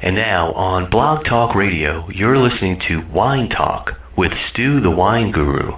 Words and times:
And 0.00 0.14
now 0.14 0.52
on 0.52 0.88
Blog 0.92 1.24
Talk 1.28 1.56
Radio, 1.56 2.08
you're 2.14 2.38
listening 2.38 2.80
to 2.86 3.00
Wine 3.12 3.48
Talk 3.48 3.88
with 4.16 4.30
Stu 4.52 4.80
the 4.80 4.92
Wine 4.92 5.32
Guru. 5.32 5.72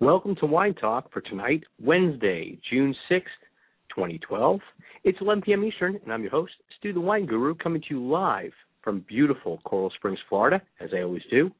Welcome 0.00 0.34
to 0.36 0.46
Wine 0.46 0.72
Talk 0.72 1.12
for 1.12 1.20
tonight, 1.20 1.64
Wednesday, 1.78 2.58
June 2.70 2.94
6th, 3.10 3.22
2012. 3.96 4.60
It's 5.04 5.18
11 5.20 5.42
p.m. 5.42 5.64
Eastern, 5.64 5.98
and 6.04 6.12
I'm 6.12 6.22
your 6.22 6.30
host, 6.30 6.52
Stu 6.78 6.92
the 6.92 7.00
Wine 7.00 7.26
Guru, 7.26 7.54
coming 7.54 7.80
to 7.80 7.94
you 7.94 8.06
live 8.06 8.52
from 8.84 9.04
beautiful 9.08 9.58
Coral 9.64 9.90
Springs, 9.96 10.18
Florida, 10.28 10.62
as 10.80 10.90
I 10.94 11.02
always 11.02 11.22
do. 11.30 11.50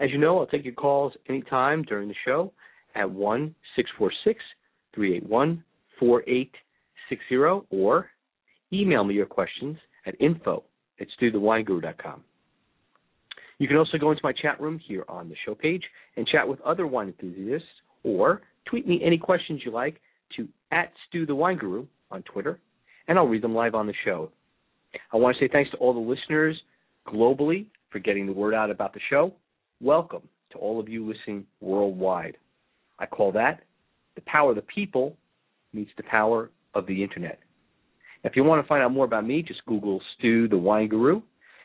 As 0.00 0.10
you 0.10 0.18
know, 0.18 0.38
I'll 0.38 0.46
take 0.46 0.64
your 0.64 0.74
calls 0.74 1.12
anytime 1.28 1.82
during 1.82 2.08
the 2.08 2.14
show 2.24 2.52
at 2.94 3.10
1 3.10 3.54
646 3.74 4.42
381 4.94 5.62
4860 5.98 7.66
or 7.70 8.08
email 8.72 9.04
me 9.04 9.14
your 9.14 9.26
questions 9.26 9.76
at 10.06 10.14
info 10.20 10.62
at 11.00 11.08
stuthewineguru.com. 11.20 12.22
You 13.58 13.68
can 13.68 13.78
also 13.78 13.98
go 13.98 14.10
into 14.10 14.20
my 14.22 14.32
chat 14.32 14.60
room 14.60 14.78
here 14.86 15.04
on 15.08 15.28
the 15.28 15.36
show 15.44 15.54
page 15.54 15.82
and 16.16 16.26
chat 16.26 16.46
with 16.46 16.60
other 16.60 16.86
wine 16.86 17.08
enthusiasts 17.08 17.66
or 18.04 18.42
tweet 18.66 18.86
me 18.86 19.00
any 19.02 19.16
questions 19.18 19.62
you 19.64 19.70
like 19.70 20.00
to 20.36 20.48
at 20.70 20.92
Stu 21.08 21.26
the 21.26 21.34
Wine 21.34 21.58
Guru 21.58 21.86
on 22.10 22.22
Twitter, 22.22 22.58
and 23.08 23.18
I'll 23.18 23.26
read 23.26 23.42
them 23.42 23.54
live 23.54 23.74
on 23.74 23.86
the 23.86 23.94
show. 24.04 24.30
I 25.12 25.16
want 25.16 25.36
to 25.36 25.44
say 25.44 25.50
thanks 25.52 25.70
to 25.72 25.76
all 25.76 25.92
the 25.92 26.00
listeners 26.00 26.60
globally 27.06 27.66
for 27.90 27.98
getting 27.98 28.26
the 28.26 28.32
word 28.32 28.54
out 28.54 28.70
about 28.70 28.94
the 28.94 29.00
show. 29.10 29.32
Welcome 29.80 30.22
to 30.52 30.58
all 30.58 30.80
of 30.80 30.88
you 30.88 31.06
listening 31.06 31.44
worldwide. 31.60 32.36
I 32.98 33.06
call 33.06 33.32
that 33.32 33.62
the 34.14 34.22
power 34.22 34.50
of 34.50 34.56
the 34.56 34.62
people 34.62 35.16
meets 35.72 35.90
the 35.96 36.02
power 36.04 36.50
of 36.74 36.86
the 36.86 37.02
internet. 37.02 37.38
If 38.24 38.34
you 38.34 38.42
want 38.42 38.64
to 38.64 38.68
find 38.68 38.82
out 38.82 38.92
more 38.92 39.04
about 39.04 39.26
me, 39.26 39.42
just 39.42 39.64
Google 39.66 40.00
Stu 40.18 40.48
the 40.48 40.58
Wine 40.58 40.88
Guru. 40.88 41.22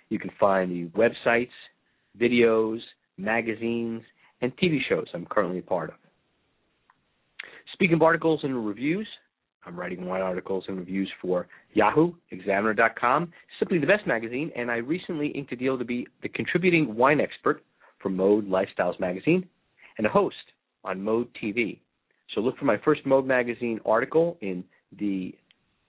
You 0.09 0.19
can 0.19 0.31
find 0.39 0.71
the 0.71 0.89
websites, 0.89 1.49
videos, 2.19 2.79
magazines, 3.17 4.03
and 4.41 4.55
TV 4.57 4.79
shows 4.87 5.07
I'm 5.13 5.25
currently 5.25 5.59
a 5.59 5.63
part 5.63 5.89
of. 5.89 5.95
Speaking 7.81 7.95
of 7.95 8.03
articles 8.03 8.41
and 8.43 8.67
reviews, 8.67 9.07
I'm 9.65 9.75
writing 9.75 10.05
wine 10.05 10.21
articles 10.21 10.65
and 10.67 10.77
reviews 10.77 11.11
for 11.19 11.47
Yahoo, 11.73 12.13
Examiner.com, 12.29 13.33
Simply 13.57 13.79
the 13.79 13.87
Best 13.87 14.05
magazine, 14.05 14.51
and 14.55 14.69
I 14.69 14.75
recently 14.75 15.29
inked 15.29 15.51
a 15.51 15.55
deal 15.55 15.79
to 15.79 15.83
be 15.83 16.05
the 16.21 16.29
contributing 16.29 16.95
wine 16.95 17.19
expert 17.19 17.63
for 17.97 18.09
Mode 18.09 18.47
Lifestyles 18.47 18.99
magazine 18.99 19.47
and 19.97 20.05
a 20.05 20.11
host 20.11 20.35
on 20.83 21.01
Mode 21.01 21.27
TV. 21.43 21.79
So 22.35 22.41
look 22.41 22.55
for 22.59 22.65
my 22.65 22.77
first 22.85 23.03
Mode 23.03 23.25
magazine 23.25 23.79
article 23.83 24.37
in 24.41 24.63
the 24.99 25.33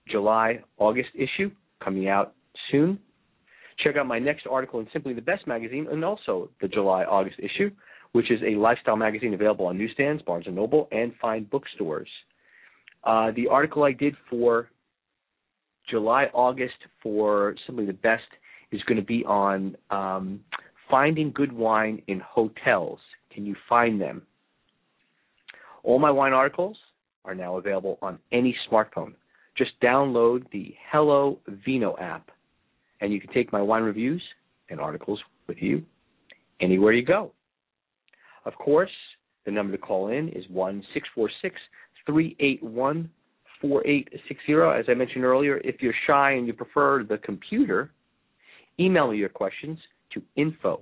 July 0.09 0.61
August 0.79 1.09
issue 1.13 1.51
coming 1.79 2.09
out 2.09 2.33
soon. 2.71 2.97
Check 3.83 3.97
out 3.97 4.07
my 4.07 4.17
next 4.17 4.47
article 4.49 4.79
in 4.79 4.87
Simply 4.91 5.13
the 5.13 5.21
Best 5.21 5.45
magazine 5.45 5.85
and 5.91 6.03
also 6.03 6.49
the 6.59 6.67
July 6.67 7.03
August 7.03 7.35
issue, 7.37 7.69
which 8.13 8.31
is 8.31 8.39
a 8.43 8.55
lifestyle 8.55 8.95
magazine 8.95 9.33
available 9.33 9.65
on 9.65 9.77
newsstands, 9.77 10.21
Barnes 10.23 10.45
and 10.47 10.55
Noble, 10.55 10.87
and 10.91 11.13
fine 11.21 11.43
bookstores. 11.43 12.09
Uh, 13.03 13.31
the 13.35 13.47
article 13.47 13.83
I 13.83 13.91
did 13.91 14.15
for 14.29 14.69
July 15.89 16.25
August 16.33 16.77
for 17.01 17.55
Simply 17.65 17.85
the 17.85 17.93
Best 17.93 18.23
is 18.71 18.81
going 18.83 18.97
to 18.97 19.05
be 19.05 19.25
on 19.25 19.75
um, 19.89 20.39
finding 20.89 21.31
good 21.31 21.51
wine 21.51 22.01
in 22.07 22.19
hotels. 22.19 22.99
Can 23.33 23.45
you 23.45 23.55
find 23.67 23.99
them? 23.99 24.21
All 25.83 25.99
my 25.99 26.11
wine 26.11 26.33
articles 26.33 26.77
are 27.25 27.35
now 27.35 27.57
available 27.57 27.97
on 28.01 28.19
any 28.31 28.55
smartphone. 28.71 29.13
Just 29.57 29.71
download 29.81 30.49
the 30.51 30.73
Hello 30.91 31.39
Vino 31.65 31.95
app, 31.99 32.29
and 33.01 33.11
you 33.11 33.19
can 33.19 33.31
take 33.33 33.51
my 33.51 33.61
wine 33.61 33.83
reviews 33.83 34.21
and 34.69 34.79
articles 34.79 35.19
with 35.47 35.57
you 35.59 35.83
anywhere 36.61 36.93
you 36.93 37.05
go. 37.05 37.31
Of 38.45 38.55
course, 38.55 38.91
the 39.45 39.51
number 39.51 39.75
to 39.75 39.81
call 39.81 40.09
in 40.09 40.29
is 40.29 40.43
one 40.49 40.83
six 40.93 41.07
four 41.13 41.29
six 41.41 41.55
three 42.05 42.35
eight 42.39 42.61
one 42.63 43.09
four 43.61 43.85
eight 43.87 44.09
six 44.27 44.39
zero. 44.45 44.71
As 44.77 44.85
I 44.87 44.93
mentioned 44.93 45.23
earlier, 45.23 45.57
if 45.63 45.81
you're 45.81 45.93
shy 46.07 46.31
and 46.31 46.47
you 46.47 46.53
prefer 46.53 47.03
the 47.03 47.17
computer, 47.17 47.91
email 48.79 49.13
your 49.13 49.29
questions 49.29 49.77
to 50.13 50.21
info 50.35 50.81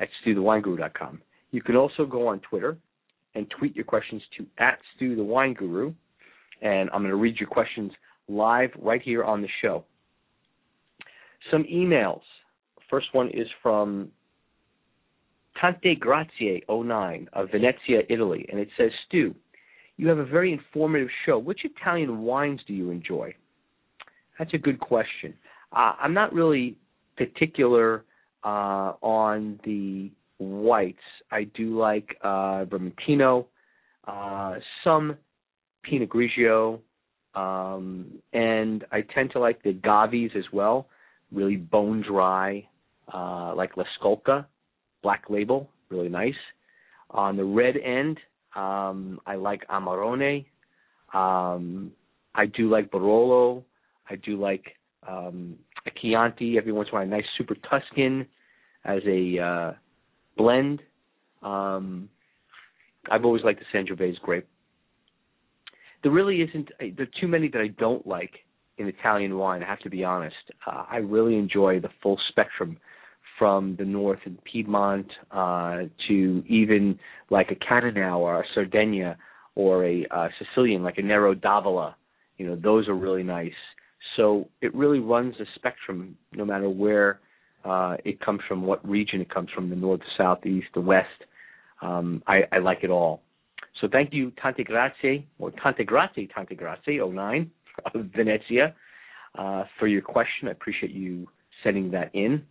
at 0.00 0.08
stuthewineguru.com. 0.24 1.20
You 1.50 1.62
can 1.62 1.76
also 1.76 2.04
go 2.04 2.28
on 2.28 2.40
Twitter 2.40 2.76
and 3.34 3.46
tweet 3.50 3.76
your 3.76 3.84
questions 3.84 4.22
to 4.36 4.46
at 4.58 4.78
Stu 4.96 5.14
the 5.14 5.24
Wine 5.24 5.54
Guru, 5.54 5.92
and 6.62 6.90
I'm 6.90 7.00
going 7.00 7.10
to 7.10 7.16
read 7.16 7.36
your 7.38 7.48
questions 7.48 7.92
live 8.28 8.70
right 8.78 9.02
here 9.02 9.22
on 9.24 9.42
the 9.42 9.48
show. 9.62 9.84
Some 11.50 11.64
emails. 11.64 12.22
First 12.90 13.08
one 13.12 13.28
is 13.28 13.46
from 13.62 14.10
Tante 15.60 15.94
Grazie 15.94 16.62
09 16.68 17.28
of 17.32 17.50
Venezia, 17.50 18.02
Italy, 18.08 18.46
and 18.50 18.60
it 18.60 18.68
says, 18.76 18.90
Stu, 19.06 19.34
you 19.96 20.08
have 20.08 20.18
a 20.18 20.24
very 20.24 20.52
informative 20.52 21.08
show. 21.24 21.38
Which 21.38 21.64
Italian 21.64 22.22
wines 22.22 22.60
do 22.66 22.74
you 22.74 22.90
enjoy? 22.90 23.34
That's 24.38 24.52
a 24.54 24.58
good 24.58 24.78
question. 24.80 25.34
Uh, 25.72 25.94
I'm 26.00 26.12
not 26.12 26.32
really 26.32 26.76
particular 27.16 28.04
uh, 28.44 28.92
on 29.02 29.58
the 29.64 30.10
whites. 30.38 30.98
I 31.30 31.44
do 31.44 31.78
like 31.78 32.16
uh, 32.22 32.66
Vermentino, 32.66 33.46
uh, 34.06 34.56
some 34.84 35.16
Pinot 35.82 36.10
Grigio, 36.10 36.80
um, 37.34 38.06
and 38.32 38.84
I 38.92 39.02
tend 39.02 39.32
to 39.32 39.40
like 39.40 39.62
the 39.62 39.72
Gavis 39.72 40.36
as 40.36 40.44
well, 40.52 40.88
really 41.32 41.56
bone 41.56 42.04
dry, 42.06 42.68
uh, 43.12 43.54
like 43.54 43.76
La 43.76 43.84
Scolca, 43.98 44.46
black 45.06 45.30
label, 45.30 45.70
really 45.88 46.08
nice. 46.08 46.34
On 47.10 47.36
the 47.36 47.44
red 47.44 47.76
end, 47.76 48.18
um, 48.56 49.20
I 49.24 49.36
like 49.36 49.62
Amarone. 49.68 50.44
Um, 51.14 51.92
I 52.34 52.46
do 52.46 52.68
like 52.68 52.90
Barolo. 52.90 53.62
I 54.10 54.16
do 54.16 54.36
like 54.36 54.64
um, 55.08 55.54
a 55.86 55.92
Chianti 56.00 56.58
every 56.58 56.72
once 56.72 56.88
in 56.88 56.96
a 56.96 56.98
while, 56.98 57.06
a 57.06 57.08
nice 57.08 57.24
Super 57.38 57.54
Tuscan 57.70 58.26
as 58.84 59.00
a 59.06 59.38
uh, 59.38 59.72
blend. 60.36 60.82
Um, 61.40 62.08
I've 63.08 63.24
always 63.24 63.44
liked 63.44 63.60
the 63.60 63.78
Sangiovese 63.78 64.20
grape. 64.22 64.48
There 66.02 66.10
really 66.10 66.38
isn't. 66.42 66.68
There 66.80 67.06
are 67.06 67.20
too 67.20 67.28
many 67.28 67.48
that 67.50 67.60
I 67.60 67.68
don't 67.68 68.04
like 68.08 68.32
in 68.78 68.88
Italian 68.88 69.38
wine. 69.38 69.62
I 69.62 69.66
have 69.66 69.78
to 69.80 69.90
be 69.90 70.02
honest. 70.02 70.34
Uh, 70.66 70.84
I 70.90 70.96
really 70.96 71.36
enjoy 71.36 71.78
the 71.78 71.90
full 72.02 72.18
spectrum 72.30 72.78
from 73.38 73.76
the 73.76 73.84
north 73.84 74.20
in 74.24 74.38
Piedmont 74.50 75.06
uh, 75.30 75.82
to 76.08 76.42
even 76.48 76.98
like 77.30 77.50
a 77.50 77.54
Cannonau 77.54 78.18
or 78.18 78.40
a 78.40 78.44
Sardinia 78.54 79.16
or 79.54 79.84
a 79.84 80.06
uh, 80.10 80.28
Sicilian 80.38 80.82
like 80.82 80.98
a 80.98 81.02
Nero 81.02 81.34
d'Avola. 81.34 81.94
You 82.38 82.46
know, 82.46 82.56
those 82.56 82.88
are 82.88 82.94
really 82.94 83.22
nice. 83.22 83.52
So 84.16 84.48
it 84.60 84.74
really 84.74 84.98
runs 84.98 85.34
the 85.38 85.46
spectrum, 85.54 86.16
no 86.32 86.44
matter 86.44 86.68
where 86.68 87.20
uh, 87.64 87.96
it 88.04 88.20
comes 88.20 88.40
from, 88.46 88.62
what 88.62 88.86
region 88.88 89.20
it 89.20 89.32
comes 89.32 89.48
from, 89.54 89.68
the 89.70 89.76
north, 89.76 90.00
the 90.00 90.06
south, 90.16 90.38
the 90.42 90.50
east, 90.50 90.68
the 90.74 90.80
west. 90.80 91.08
Um, 91.82 92.22
I, 92.26 92.42
I 92.52 92.58
like 92.58 92.78
it 92.82 92.90
all. 92.90 93.22
So 93.80 93.88
thank 93.90 94.12
you, 94.12 94.32
Tante 94.40 94.64
Grazie, 94.64 95.26
or 95.38 95.50
Tante 95.62 95.84
Grazie, 95.84 96.28
Tante 96.28 96.54
Grazie, 96.54 96.98
09 96.98 97.50
of 97.94 98.06
Venezia, 98.16 98.74
uh, 99.38 99.64
for 99.78 99.86
your 99.86 100.00
question. 100.00 100.48
I 100.48 100.52
appreciate 100.52 100.92
you 100.92 101.26
sending 101.62 101.90
that 101.90 102.14
in. 102.14 102.42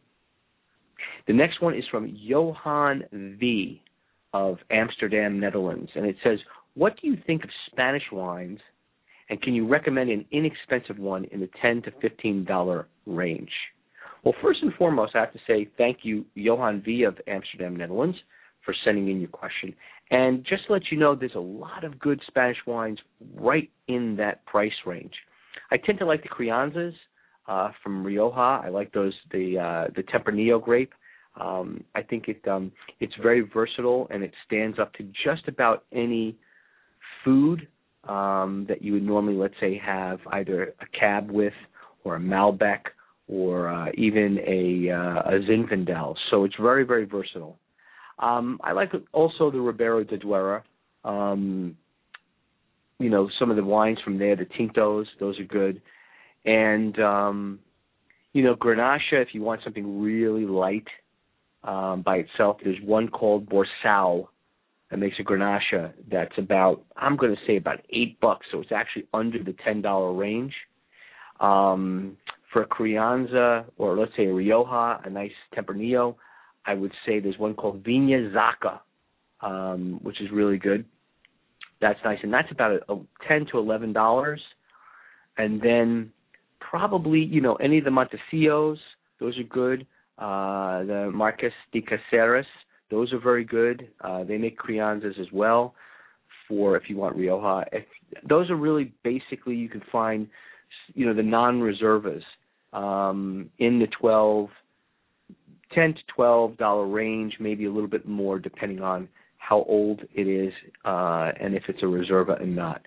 The 1.28 1.34
next 1.34 1.62
one 1.62 1.76
is 1.76 1.84
from 1.90 2.08
Johan 2.14 3.04
V 3.40 3.82
of 4.34 4.58
Amsterdam, 4.70 5.40
Netherlands, 5.40 5.92
and 5.96 6.06
it 6.06 6.18
says, 6.24 6.40
"What 6.74 7.00
do 7.00 7.08
you 7.08 7.18
think 7.26 7.44
of 7.44 7.50
Spanish 7.72 8.12
wines, 8.12 8.60
and 9.30 9.42
can 9.42 9.54
you 9.54 9.66
recommend 9.68 10.10
an 10.10 10.26
inexpensive 10.32 11.00
one 11.00 11.26
in 11.26 11.40
the 11.40 11.50
ten 11.62 11.82
to 11.84 11.92
fifteen 12.02 12.44
dollar 12.44 12.88
range?" 13.06 13.52
Well, 14.24 14.36
first 14.42 14.62
and 14.64 14.74
foremost, 14.74 15.16
I 15.16 15.20
have 15.20 15.34
to 15.34 15.40
say 15.48 15.70
thank 15.78 16.00
you, 16.04 16.26
Johan 16.34 16.82
V 16.82 17.04
of 17.04 17.20
Amsterdam, 17.28 17.76
Netherlands, 17.76 18.18
for 18.64 18.74
sending 18.84 19.08
in 19.10 19.20
your 19.20 19.30
question. 19.30 19.76
And 20.12 20.44
just 20.46 20.66
to 20.68 20.74
let 20.74 20.92
you 20.92 20.98
know, 20.98 21.16
there's 21.16 21.36
a 21.36 21.40
lot 21.40 21.84
of 21.84 22.00
good 22.00 22.20
Spanish 22.28 22.58
wines 22.66 23.00
right 23.36 23.70
in 23.88 24.16
that 24.18 24.46
price 24.46 24.74
range. 24.86 25.14
I 25.72 25.78
tend 25.78 26.00
to 26.00 26.06
like 26.06 26.24
the 26.24 26.30
Crianzas 26.30 26.94
uh, 27.48 27.72
from 27.84 28.06
Rioja. 28.06 28.62
I 28.64 28.70
like 28.70 28.92
those 28.94 29.14
the 29.32 29.58
uh, 29.60 29.92
the 29.96 30.04
Tempranillo 30.04 30.62
grape. 30.62 30.94
Um, 31.40 31.84
I 31.96 32.02
think 32.02 32.28
it 32.28 32.48
um, 32.48 32.72
it's 33.00 33.14
very 33.22 33.42
versatile 33.42 34.08
and 34.10 34.24
it 34.24 34.32
stands 34.46 34.80
up 34.80 34.94
to 34.94 35.04
just 35.24 35.48
about 35.48 35.84
any 35.92 36.38
food 37.24 37.68
um, 38.08 38.66
that 38.70 38.82
you 38.82 38.94
would 38.94 39.04
normally, 39.04 39.36
let's 39.36 39.56
say, 39.60 39.78
have 39.84 40.20
either 40.32 40.74
a 40.80 40.98
cab 40.98 41.30
with 41.30 41.54
or 42.04 42.16
a 42.16 42.20
Malbec 42.20 42.82
or 43.28 43.70
uh, 43.70 43.88
even 43.96 44.40
a 44.40 44.92
uh, 44.92 45.36
a 45.36 45.40
Zinfandel. 45.50 46.16
So 46.30 46.44
it's 46.46 46.56
very 46.60 46.84
very 46.84 47.06
versatile. 47.06 47.58
Um, 48.20 48.60
I 48.64 48.72
like 48.72 48.92
also 49.12 49.52
the 49.52 49.60
Ribera 49.60 50.06
de 50.06 50.18
Duero. 50.18 50.64
Um, 51.04 51.76
you 52.98 53.10
know, 53.10 53.30
some 53.40 53.50
of 53.50 53.58
the 53.58 53.64
wines 53.64 53.98
from 54.04 54.18
there, 54.18 54.38
the 54.38 54.46
Tintos, 54.46 55.06
those 55.20 55.38
are 55.40 55.44
good. 55.44 55.82
And 56.46 57.00
um, 57.00 57.60
you 58.34 58.44
know, 58.44 58.56
Grenache, 58.56 59.14
if 59.14 59.30
you 59.34 59.42
want 59.42 59.62
something 59.64 60.02
really 60.02 60.46
light 60.46 60.88
um, 61.64 62.02
by 62.02 62.18
itself, 62.18 62.58
there's 62.64 62.82
one 62.84 63.08
called 63.08 63.50
Borsao 63.50 64.28
that 64.92 64.98
makes 64.98 65.16
a 65.20 65.24
Grenache 65.24 65.94
that's 66.12 66.38
about 66.38 66.84
I'm 66.96 67.18
going 67.18 67.34
to 67.36 67.42
say 67.48 67.58
about 67.58 67.80
eight 67.90 68.20
bucks, 68.20 68.46
so 68.52 68.62
it's 68.62 68.72
actually 68.72 69.08
under 69.14 69.44
the 69.44 69.56
ten 69.64 69.82
dollar 69.82 70.14
range. 70.14 70.54
Um, 71.40 72.18
for 72.54 72.62
a 72.62 72.68
Crianza 72.68 73.66
or 73.78 73.98
let's 73.98 74.14
say 74.16 74.28
a 74.28 74.34
Rioja, 74.34 75.02
a 75.04 75.10
nice 75.10 75.32
Tempranillo, 75.54 76.16
I 76.66 76.74
would 76.74 76.94
say 77.06 77.20
there's 77.20 77.38
one 77.38 77.54
called 77.54 77.84
Viña 77.84 78.32
Zaco, 78.34 78.80
um, 79.42 80.00
which 80.02 80.22
is 80.22 80.32
really 80.32 80.58
good. 80.58 80.86
That's 81.82 82.00
nice, 82.06 82.20
and 82.24 82.34
that's 82.34 82.52
about 82.52 82.72
a, 82.72 82.94
a 82.94 83.00
ten 83.28 83.46
to 83.52 83.58
eleven 83.58 83.92
dollars. 83.92 84.42
And 85.38 85.62
then 85.62 86.12
probably 86.60 87.20
you 87.20 87.42
know 87.42 87.56
any 87.56 87.80
of 87.80 87.86
the 87.86 87.92
Montecillos, 87.92 88.78
those 89.20 89.38
are 89.38 89.44
good. 89.44 89.86
Uh, 90.18 90.84
the 90.84 91.12
Marques 91.14 91.54
de 91.74 91.82
Caceres, 91.82 92.46
those 92.90 93.12
are 93.12 93.20
very 93.20 93.44
good. 93.44 93.90
Uh, 94.02 94.24
they 94.24 94.38
make 94.38 94.58
Crianzas 94.58 95.20
as 95.20 95.28
well 95.34 95.76
for 96.48 96.78
if 96.78 96.84
you 96.90 96.98
want 96.98 97.16
Rioja. 97.16 97.66
If, 97.72 97.86
those 98.28 98.50
are 98.50 98.56
really 98.56 98.94
basically 99.04 99.56
you 99.56 99.70
can 99.70 99.82
find 99.92 100.28
you 100.94 101.06
know 101.06 101.14
the 101.14 101.24
non-reservas 101.24 102.24
um, 102.74 103.50
in 103.60 103.80
the 103.80 103.88
twelve, 104.00 104.50
ten 105.74 105.94
to 105.94 106.00
twelve 106.14 106.58
dollar 106.58 106.88
range, 106.88 107.36
maybe 107.40 107.66
a 107.66 107.72
little 107.72 107.90
bit 107.90 108.08
more 108.08 108.40
depending 108.40 108.82
on 108.82 109.08
how 109.48 109.64
old 109.68 110.02
it 110.14 110.28
is 110.28 110.54
uh, 110.86 111.32
and 111.40 111.56
if 111.56 111.64
it's 111.68 111.84
a 111.84 111.86
reserva 111.86 112.42
or 112.42 112.46
not. 112.46 112.82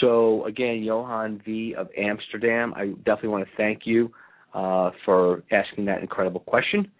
So 0.00 0.44
again, 0.46 0.82
Johan 0.82 1.40
V 1.44 1.74
of 1.76 1.88
Amsterdam, 1.96 2.74
I 2.76 2.88
definitely 3.04 3.30
want 3.30 3.44
to 3.44 3.50
thank 3.56 3.82
you 3.84 4.12
uh, 4.52 4.90
for 5.04 5.42
asking 5.50 5.86
that 5.86 6.00
incredible 6.00 6.40
question 6.40 6.90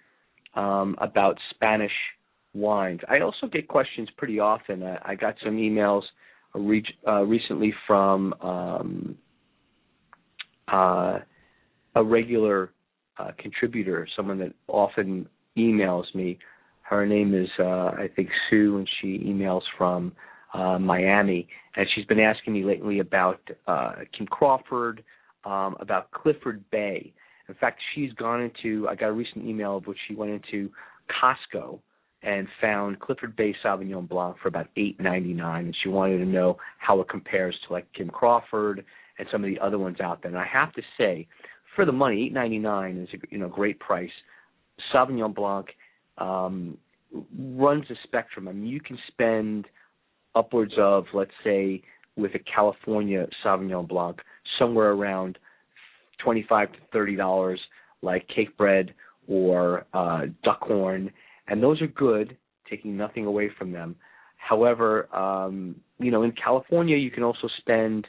um, 0.54 0.96
about 1.00 1.38
Spanish 1.50 1.92
wines. 2.54 3.00
I 3.08 3.20
also 3.20 3.46
get 3.52 3.68
questions 3.68 4.08
pretty 4.16 4.38
often. 4.38 4.82
I, 4.82 4.98
I 5.04 5.14
got 5.14 5.34
some 5.44 5.56
emails 5.56 6.02
uh, 6.56 7.22
recently 7.22 7.74
from 7.86 8.32
um, 8.40 9.16
uh, 10.72 11.18
a 11.96 12.02
regular 12.02 12.70
uh, 13.18 13.32
contributor, 13.38 14.08
someone 14.16 14.38
that 14.38 14.54
often 14.68 15.28
emails 15.58 16.04
me. 16.14 16.38
Her 16.84 17.06
name 17.06 17.34
is 17.34 17.48
uh, 17.58 17.92
I 17.96 18.08
think 18.14 18.28
Sue, 18.48 18.76
and 18.76 18.88
she 19.00 19.18
emails 19.18 19.62
from 19.76 20.12
uh, 20.52 20.78
Miami, 20.78 21.48
and 21.76 21.86
she's 21.94 22.04
been 22.06 22.20
asking 22.20 22.52
me 22.52 22.62
lately 22.62 23.00
about 23.00 23.40
uh, 23.66 23.92
Kim 24.16 24.26
Crawford, 24.26 25.02
um, 25.44 25.76
about 25.80 26.10
Clifford 26.12 26.62
Bay. 26.70 27.12
In 27.48 27.54
fact, 27.54 27.80
she's 27.94 28.12
gone 28.12 28.42
into. 28.42 28.86
I 28.88 28.94
got 28.94 29.08
a 29.08 29.12
recent 29.12 29.46
email 29.46 29.78
of 29.78 29.86
which 29.86 29.98
she 30.06 30.14
went 30.14 30.32
into 30.32 30.70
Costco 31.10 31.80
and 32.22 32.46
found 32.60 33.00
Clifford 33.00 33.34
Bay 33.34 33.54
Sauvignon 33.64 34.08
Blanc 34.08 34.36
for 34.42 34.48
about 34.48 34.68
eight 34.76 35.00
ninety 35.00 35.32
nine, 35.32 35.66
and 35.66 35.76
she 35.82 35.88
wanted 35.88 36.18
to 36.18 36.26
know 36.26 36.58
how 36.78 37.00
it 37.00 37.08
compares 37.08 37.56
to 37.66 37.72
like 37.72 37.90
Kim 37.94 38.08
Crawford 38.08 38.84
and 39.18 39.28
some 39.32 39.42
of 39.42 39.50
the 39.50 39.58
other 39.60 39.78
ones 39.78 40.00
out 40.00 40.22
there. 40.22 40.30
And 40.30 40.38
I 40.38 40.46
have 40.46 40.72
to 40.74 40.82
say, 40.98 41.26
for 41.74 41.84
the 41.84 41.92
money, 41.92 42.26
eight 42.26 42.32
ninety 42.32 42.58
nine 42.58 42.98
is 42.98 43.08
a 43.14 43.26
you 43.30 43.38
know 43.38 43.48
great 43.48 43.80
price. 43.80 44.10
Sauvignon 44.92 45.34
Blanc 45.34 45.66
um, 46.18 46.78
runs 47.38 47.84
the 47.88 47.96
spectrum. 48.04 48.48
I 48.48 48.52
mean, 48.52 48.66
you 48.66 48.80
can 48.80 48.98
spend 49.08 49.66
upwards 50.34 50.72
of, 50.78 51.04
let's 51.14 51.30
say, 51.42 51.82
with 52.16 52.32
a 52.34 52.38
California 52.38 53.26
Sauvignon 53.44 53.88
Blanc, 53.88 54.18
somewhere 54.58 54.92
around 54.92 55.38
twenty-five 56.22 56.72
to 56.72 56.78
thirty 56.92 57.16
dollars, 57.16 57.60
like 58.02 58.28
Cakebread 58.28 58.90
or 59.26 59.86
uh, 59.94 60.22
Duckhorn, 60.44 61.10
and 61.48 61.62
those 61.62 61.80
are 61.82 61.86
good, 61.88 62.36
taking 62.68 62.96
nothing 62.96 63.26
away 63.26 63.50
from 63.58 63.72
them. 63.72 63.96
However, 64.36 65.14
um, 65.14 65.76
you 65.98 66.10
know, 66.10 66.22
in 66.22 66.32
California, 66.32 66.96
you 66.96 67.10
can 67.10 67.22
also 67.22 67.48
spend 67.58 68.06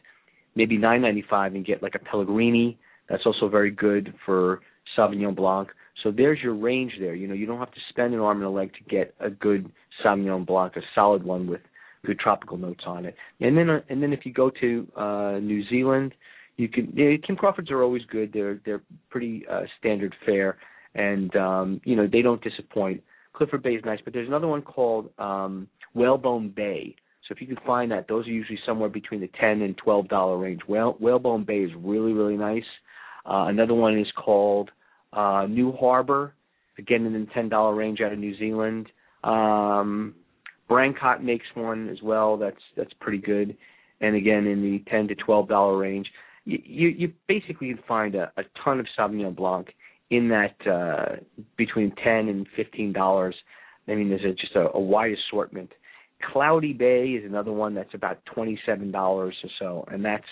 maybe 0.56 0.78
nine 0.78 1.02
ninety-five 1.02 1.56
and 1.56 1.66
get 1.66 1.82
like 1.82 1.96
a 1.96 2.00
Pellegrini 2.00 2.78
that's 3.10 3.26
also 3.26 3.48
very 3.48 3.72
good 3.72 4.14
for 4.26 4.62
Sauvignon 4.98 5.36
Blanc. 5.36 5.70
So 6.04 6.12
there's 6.12 6.40
your 6.42 6.56
range 6.56 6.94
there. 7.00 7.16
You 7.16 7.28
know, 7.28 7.34
you 7.34 7.46
don't 7.46 7.60
have 7.60 7.72
to 7.72 7.80
spend 7.90 8.14
an 8.14 8.20
arm 8.20 8.38
and 8.38 8.46
a 8.46 8.50
leg 8.50 8.72
to 8.74 8.84
get 8.90 9.14
a 9.20 9.30
good 9.30 9.72
Sauvignon 10.04 10.46
Blanc, 10.46 10.76
a 10.76 10.82
solid 10.94 11.24
one 11.24 11.48
with 11.48 11.62
good 12.06 12.20
tropical 12.20 12.58
notes 12.58 12.84
on 12.86 13.06
it. 13.06 13.16
And 13.40 13.58
then, 13.58 13.70
uh, 13.70 13.80
and 13.90 14.02
then 14.02 14.14
if 14.14 14.26
you 14.26 14.34
go 14.34 14.52
to 14.62 14.88
uh, 14.96 15.40
New 15.40 15.68
Zealand, 15.70 16.14
you 16.58 16.70
can. 16.70 16.92
Yeah, 16.96 17.16
Kim 17.26 17.36
Crawfords 17.36 17.72
are 17.72 17.84
always 17.84 18.04
good. 18.10 18.32
They're 18.34 18.62
they're 18.66 18.82
pretty 19.10 19.46
uh, 19.50 19.64
standard 19.80 20.16
fare, 20.26 20.58
and 20.94 21.36
um, 21.36 21.82
you 21.84 21.96
know 21.96 22.08
they 22.10 22.22
don't 22.22 22.42
disappoint. 22.42 23.04
Clifford 23.34 23.64
Bay 23.64 23.74
is 23.74 23.84
nice, 23.84 24.00
but 24.04 24.14
there's 24.14 24.28
another 24.28 24.48
one 24.48 24.62
called 24.62 25.10
um, 25.20 25.68
Whalebone 25.94 26.50
Bay. 26.56 26.96
So 27.28 27.34
if 27.34 27.42
you 27.42 27.48
can 27.48 27.58
find 27.66 27.92
that, 27.92 28.08
those 28.08 28.26
are 28.28 28.32
usually 28.32 28.60
somewhere 28.66 28.88
between 28.88 29.20
the 29.20 29.30
ten 29.40 29.62
and 29.62 29.76
twelve 29.78 30.08
dollar 30.08 30.38
range. 30.38 30.62
Whale, 30.68 30.96
Whalebone 31.00 31.44
Bay 31.44 31.60
is 31.60 31.72
really 31.78 32.14
really 32.14 32.38
nice. 32.38 32.64
Uh, 33.26 33.48
another 33.48 33.74
one 33.74 33.98
is 33.98 34.08
called 34.16 34.72
uh, 35.16 35.48
New 35.48 35.72
Harbor, 35.74 36.34
again 36.78 37.06
in 37.06 37.14
the 37.14 37.28
ten 37.34 37.50
dollar 37.50 37.74
range 37.74 38.02
out 38.02 38.14
of 38.14 38.20
New 38.20 38.38
Zealand. 38.38 38.88
Um, 39.24 40.16
Brancott 40.70 41.24
makes 41.24 41.46
one 41.54 41.90
as 41.90 42.02
well. 42.02 42.38
That's 42.38 42.62
that's 42.76 42.94
pretty 43.00 43.20
good, 43.20 43.56
and 44.02 44.16
again 44.16 44.46
in 44.48 44.62
the 44.62 44.84
ten 44.90 45.08
to 45.08 45.16
twelve 45.16 45.48
dollar 45.48 45.78
range. 45.78 46.08
You, 46.48 46.90
you 46.90 47.14
basically 47.28 47.74
find 47.88 48.14
a, 48.14 48.32
a 48.38 48.44
ton 48.64 48.80
of 48.80 48.86
Sauvignon 48.98 49.36
Blanc 49.36 49.74
in 50.12 50.30
that 50.30 50.56
uh, 50.72 51.16
between 51.58 51.92
ten 52.04 52.30
and 52.30 52.46
fifteen 52.56 52.94
dollars. 52.94 53.36
I 53.88 53.96
mean, 53.96 54.10
there's 54.10 54.24
a, 54.24 54.34
just 54.34 54.56
a, 54.56 54.70
a 54.76 54.80
wide 54.80 55.14
assortment. 55.14 55.72
Cloudy 56.32 56.74
Bay 56.74 57.10
is 57.10 57.26
another 57.26 57.52
one 57.52 57.74
that's 57.74 57.94
about 57.94 58.20
twenty 58.26 58.60
seven 58.66 58.92
dollars 58.92 59.36
or 59.44 59.50
so, 59.60 59.88
and 59.92 60.06
that's 60.06 60.24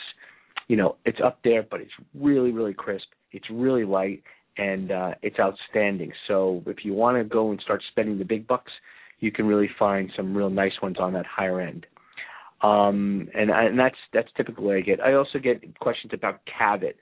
you 0.67 0.77
know, 0.77 0.95
it's 1.05 1.19
up 1.23 1.39
there, 1.43 1.63
but 1.63 1.81
it's 1.81 1.91
really, 2.13 2.51
really 2.51 2.73
crisp. 2.73 3.07
It's 3.31 3.45
really 3.51 3.83
light, 3.83 4.23
and 4.57 4.91
uh, 4.91 5.11
it's 5.21 5.39
outstanding. 5.39 6.11
So 6.27 6.61
if 6.67 6.83
you 6.83 6.93
want 6.93 7.17
to 7.17 7.23
go 7.23 7.51
and 7.51 7.59
start 7.61 7.81
spending 7.91 8.17
the 8.17 8.25
big 8.25 8.47
bucks, 8.47 8.71
you 9.19 9.31
can 9.31 9.45
really 9.45 9.69
find 9.79 10.11
some 10.15 10.35
real 10.35 10.49
nice 10.49 10.73
ones 10.81 10.97
on 10.99 11.13
that 11.13 11.25
higher 11.25 11.61
end. 11.61 11.85
Um, 12.61 13.29
and, 13.33 13.49
and 13.49 13.77
that's 13.77 13.97
that's 14.13 14.29
typically 14.37 14.65
what 14.65 14.77
I 14.77 14.81
get. 14.81 15.01
I 15.01 15.13
also 15.13 15.39
get 15.39 15.79
questions 15.79 16.13
about 16.13 16.41
Cavit, 16.45 16.95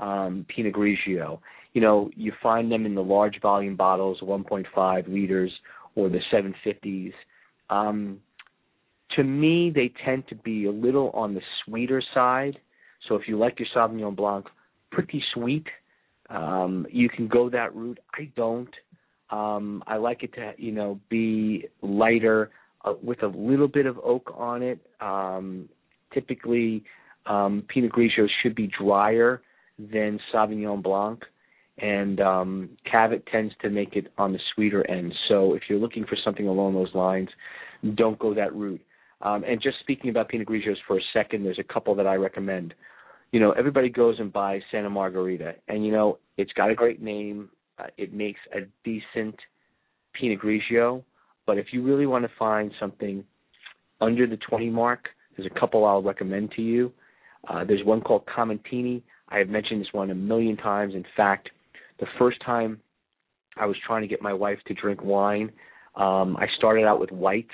um, 0.00 0.46
Pinot 0.48 0.74
Grigio. 0.74 1.40
You 1.74 1.80
know, 1.80 2.10
you 2.16 2.32
find 2.42 2.70
them 2.70 2.86
in 2.86 2.94
the 2.94 3.02
large 3.02 3.40
volume 3.40 3.76
bottles, 3.76 4.20
1.5 4.22 5.08
liters, 5.08 5.52
or 5.94 6.08
the 6.08 6.20
750s. 6.32 7.12
Um, 7.68 8.20
to 9.16 9.24
me, 9.24 9.70
they 9.74 9.92
tend 10.04 10.28
to 10.28 10.34
be 10.34 10.66
a 10.66 10.70
little 10.70 11.10
on 11.10 11.34
the 11.34 11.42
sweeter 11.64 12.02
side 12.14 12.58
so 13.08 13.16
if 13.16 13.22
you 13.26 13.38
like 13.38 13.58
your 13.58 13.68
Sauvignon 13.74 14.16
Blanc 14.16 14.46
pretty 14.90 15.22
sweet, 15.34 15.66
um, 16.32 16.86
you 16.90 17.08
can 17.08 17.28
go 17.28 17.50
that 17.50 17.74
route. 17.74 18.00
I 18.14 18.30
don't. 18.36 18.74
Um, 19.30 19.82
I 19.86 19.96
like 19.96 20.22
it 20.22 20.34
to 20.34 20.52
you 20.58 20.72
know 20.72 21.00
be 21.08 21.66
lighter, 21.80 22.50
uh, 22.84 22.94
with 23.02 23.22
a 23.22 23.28
little 23.28 23.68
bit 23.68 23.86
of 23.86 23.98
oak 23.98 24.32
on 24.36 24.62
it. 24.62 24.80
Um, 25.00 25.68
typically, 26.12 26.84
um, 27.26 27.64
Pinot 27.68 27.92
Grigio 27.92 28.26
should 28.42 28.54
be 28.54 28.70
drier 28.78 29.42
than 29.78 30.18
Sauvignon 30.32 30.82
Blanc, 30.82 31.22
and 31.78 32.20
um, 32.20 32.70
Cavit 32.90 33.26
tends 33.26 33.54
to 33.62 33.70
make 33.70 33.96
it 33.96 34.12
on 34.18 34.32
the 34.32 34.40
sweeter 34.54 34.88
end. 34.90 35.14
So 35.28 35.54
if 35.54 35.62
you're 35.68 35.78
looking 35.78 36.04
for 36.04 36.16
something 36.24 36.46
along 36.46 36.74
those 36.74 36.94
lines, 36.94 37.28
don't 37.94 38.18
go 38.18 38.34
that 38.34 38.54
route. 38.54 38.80
Um, 39.22 39.44
and 39.44 39.62
just 39.62 39.78
speaking 39.80 40.10
about 40.10 40.28
Pinot 40.28 40.48
Grigios 40.48 40.76
for 40.86 40.98
a 40.98 41.02
second, 41.12 41.44
there's 41.44 41.60
a 41.60 41.72
couple 41.72 41.94
that 41.94 42.06
I 42.06 42.16
recommend. 42.16 42.74
You 43.32 43.40
know, 43.40 43.52
everybody 43.52 43.88
goes 43.88 44.16
and 44.18 44.32
buys 44.32 44.60
Santa 44.70 44.90
Margherita, 44.90 45.54
and 45.66 45.84
you 45.84 45.90
know 45.90 46.18
it's 46.36 46.52
got 46.52 46.70
a 46.70 46.74
great 46.74 47.00
name. 47.02 47.48
Uh, 47.78 47.86
it 47.96 48.12
makes 48.12 48.40
a 48.54 48.60
decent 48.84 49.34
Pinot 50.12 50.38
Grigio, 50.40 51.02
but 51.46 51.56
if 51.56 51.68
you 51.72 51.82
really 51.82 52.06
want 52.06 52.24
to 52.24 52.30
find 52.38 52.70
something 52.78 53.24
under 54.02 54.26
the 54.26 54.36
20 54.36 54.68
mark, 54.68 55.06
there's 55.36 55.50
a 55.50 55.58
couple 55.58 55.86
I'll 55.86 56.02
recommend 56.02 56.52
to 56.56 56.62
you. 56.62 56.92
Uh, 57.48 57.64
there's 57.64 57.84
one 57.84 58.02
called 58.02 58.24
Comentini. 58.26 59.02
I 59.28 59.38
have 59.38 59.48
mentioned 59.48 59.80
this 59.80 59.92
one 59.92 60.10
a 60.10 60.14
million 60.14 60.58
times. 60.58 60.94
In 60.94 61.04
fact, 61.16 61.48
the 62.00 62.06
first 62.18 62.38
time 62.44 62.80
I 63.56 63.64
was 63.64 63.76
trying 63.86 64.02
to 64.02 64.08
get 64.08 64.20
my 64.20 64.34
wife 64.34 64.58
to 64.66 64.74
drink 64.74 65.02
wine, 65.02 65.50
um, 65.96 66.36
I 66.36 66.46
started 66.58 66.84
out 66.84 67.00
with 67.00 67.10
whites 67.10 67.48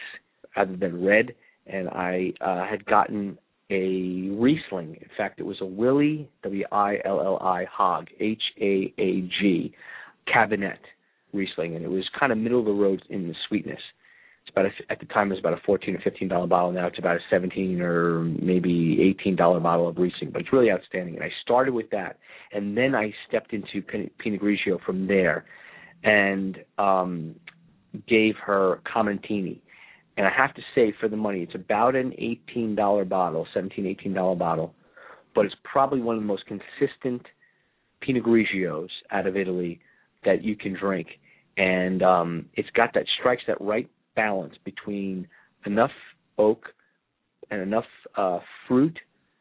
rather 0.56 0.76
than 0.76 1.04
red, 1.04 1.34
and 1.66 1.88
I 1.88 2.32
uh, 2.40 2.66
had 2.68 2.84
gotten 2.84 3.38
a 3.70 4.30
Riesling. 4.32 4.96
In 5.00 5.08
fact, 5.16 5.40
it 5.40 5.44
was 5.44 5.58
a 5.60 5.66
Willi 5.66 6.28
W 6.42 6.64
I 6.72 6.98
L 7.04 7.20
L 7.20 7.38
I 7.42 7.66
Haag 7.66 8.08
H 8.18 8.42
A 8.60 8.92
A 8.98 9.22
G 9.40 9.74
Kabinett 10.26 10.78
Riesling, 11.32 11.76
and 11.76 11.84
it 11.84 11.90
was 11.90 12.04
kind 12.18 12.32
of 12.32 12.38
middle 12.38 12.60
of 12.60 12.66
the 12.66 12.72
road 12.72 13.02
in 13.10 13.28
the 13.28 13.34
sweetness. 13.48 13.80
It's 14.42 14.50
about 14.50 14.64
a, 14.66 14.70
at 14.90 14.98
the 15.00 15.06
time 15.06 15.30
it 15.30 15.34
was 15.34 15.40
about 15.40 15.52
a 15.52 15.60
fourteen 15.66 15.94
or 15.94 16.00
fifteen 16.00 16.28
dollar 16.28 16.46
bottle. 16.46 16.72
Now 16.72 16.86
it's 16.86 16.98
about 16.98 17.16
a 17.16 17.20
seventeen 17.28 17.82
or 17.82 18.22
maybe 18.22 18.98
eighteen 19.02 19.36
dollar 19.36 19.60
bottle 19.60 19.88
of 19.88 19.98
Riesling, 19.98 20.30
but 20.30 20.40
it's 20.40 20.52
really 20.52 20.70
outstanding. 20.70 21.16
And 21.16 21.24
I 21.24 21.30
started 21.42 21.74
with 21.74 21.90
that, 21.90 22.18
and 22.52 22.76
then 22.76 22.94
I 22.94 23.12
stepped 23.28 23.52
into 23.52 23.82
Pinot 23.82 24.40
Grigio 24.40 24.80
from 24.86 25.06
there, 25.06 25.44
and 26.02 26.58
um, 26.78 27.34
gave 28.08 28.36
her 28.42 28.80
Comentini. 28.86 29.60
And 30.18 30.26
I 30.26 30.30
have 30.36 30.52
to 30.54 30.62
say, 30.74 30.92
for 31.00 31.08
the 31.08 31.16
money, 31.16 31.42
it's 31.44 31.54
about 31.54 31.94
an 31.94 32.12
eighteen 32.18 32.74
dollar 32.74 33.04
bottle, 33.04 33.46
seventeen, 33.54 33.86
eighteen 33.86 34.12
dollar 34.12 34.34
bottle, 34.34 34.74
but 35.32 35.46
it's 35.46 35.54
probably 35.62 36.00
one 36.00 36.16
of 36.16 36.22
the 36.22 36.26
most 36.26 36.42
consistent 36.46 37.24
Pinot 38.00 38.24
Grigios 38.24 38.88
out 39.12 39.28
of 39.28 39.36
Italy 39.36 39.80
that 40.24 40.42
you 40.42 40.56
can 40.56 40.74
drink, 40.74 41.06
and 41.56 42.02
um, 42.02 42.46
it's 42.54 42.68
got 42.70 42.92
that 42.94 43.04
strikes 43.20 43.42
that 43.46 43.60
right 43.60 43.88
balance 44.16 44.54
between 44.64 45.28
enough 45.66 45.92
oak 46.36 46.64
and 47.52 47.62
enough 47.62 47.84
uh, 48.16 48.40
fruit 48.66 48.98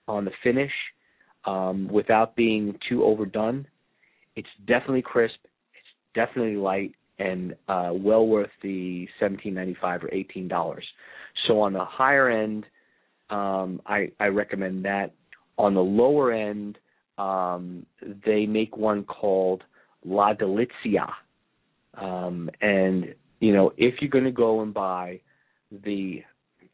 on 0.07 0.25
the 0.25 0.31
finish 0.43 0.72
um, 1.46 1.88
without 1.91 2.36
being 2.36 2.77
too 2.88 3.03
overdone. 3.03 3.65
It's 4.36 4.48
definitely 4.67 5.01
crisp. 5.01 5.39
It's 5.43 6.13
definitely 6.13 6.55
light 6.55 6.93
and 7.19 7.55
uh, 7.67 7.91
well 7.93 8.27
worth 8.27 8.50
the 8.62 9.07
seventeen 9.19 9.53
ninety 9.53 9.75
five 9.81 10.03
or 10.03 10.13
eighteen 10.13 10.47
dollars. 10.47 10.86
So 11.47 11.62
on 11.62 11.74
the 11.74 11.86
higher 11.86 12.29
end, 12.29 12.65
um, 13.29 13.81
I, 13.86 14.12
I 14.19 14.27
recommend 14.27 14.86
that. 14.86 15.13
On 15.57 15.74
the 15.74 15.81
lower 15.81 16.31
end, 16.31 16.77
um, 17.17 17.86
they 18.25 18.45
make 18.45 18.77
one 18.77 19.03
called 19.03 19.63
La 20.05 20.33
Delizia. 20.33 21.09
Um, 21.95 22.50
and, 22.62 23.15
you 23.39 23.53
know, 23.53 23.74
if 23.77 23.95
you're 24.01 24.09
going 24.09 24.24
to 24.24 24.31
go 24.31 24.62
and 24.62 24.74
buy 24.74 25.19
the 25.71 26.21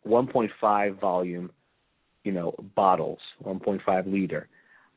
1.5 0.06 1.00
volume, 1.00 1.50
you 2.24 2.32
know, 2.32 2.54
bottles, 2.76 3.20
1.5 3.44 4.12
liter, 4.12 4.48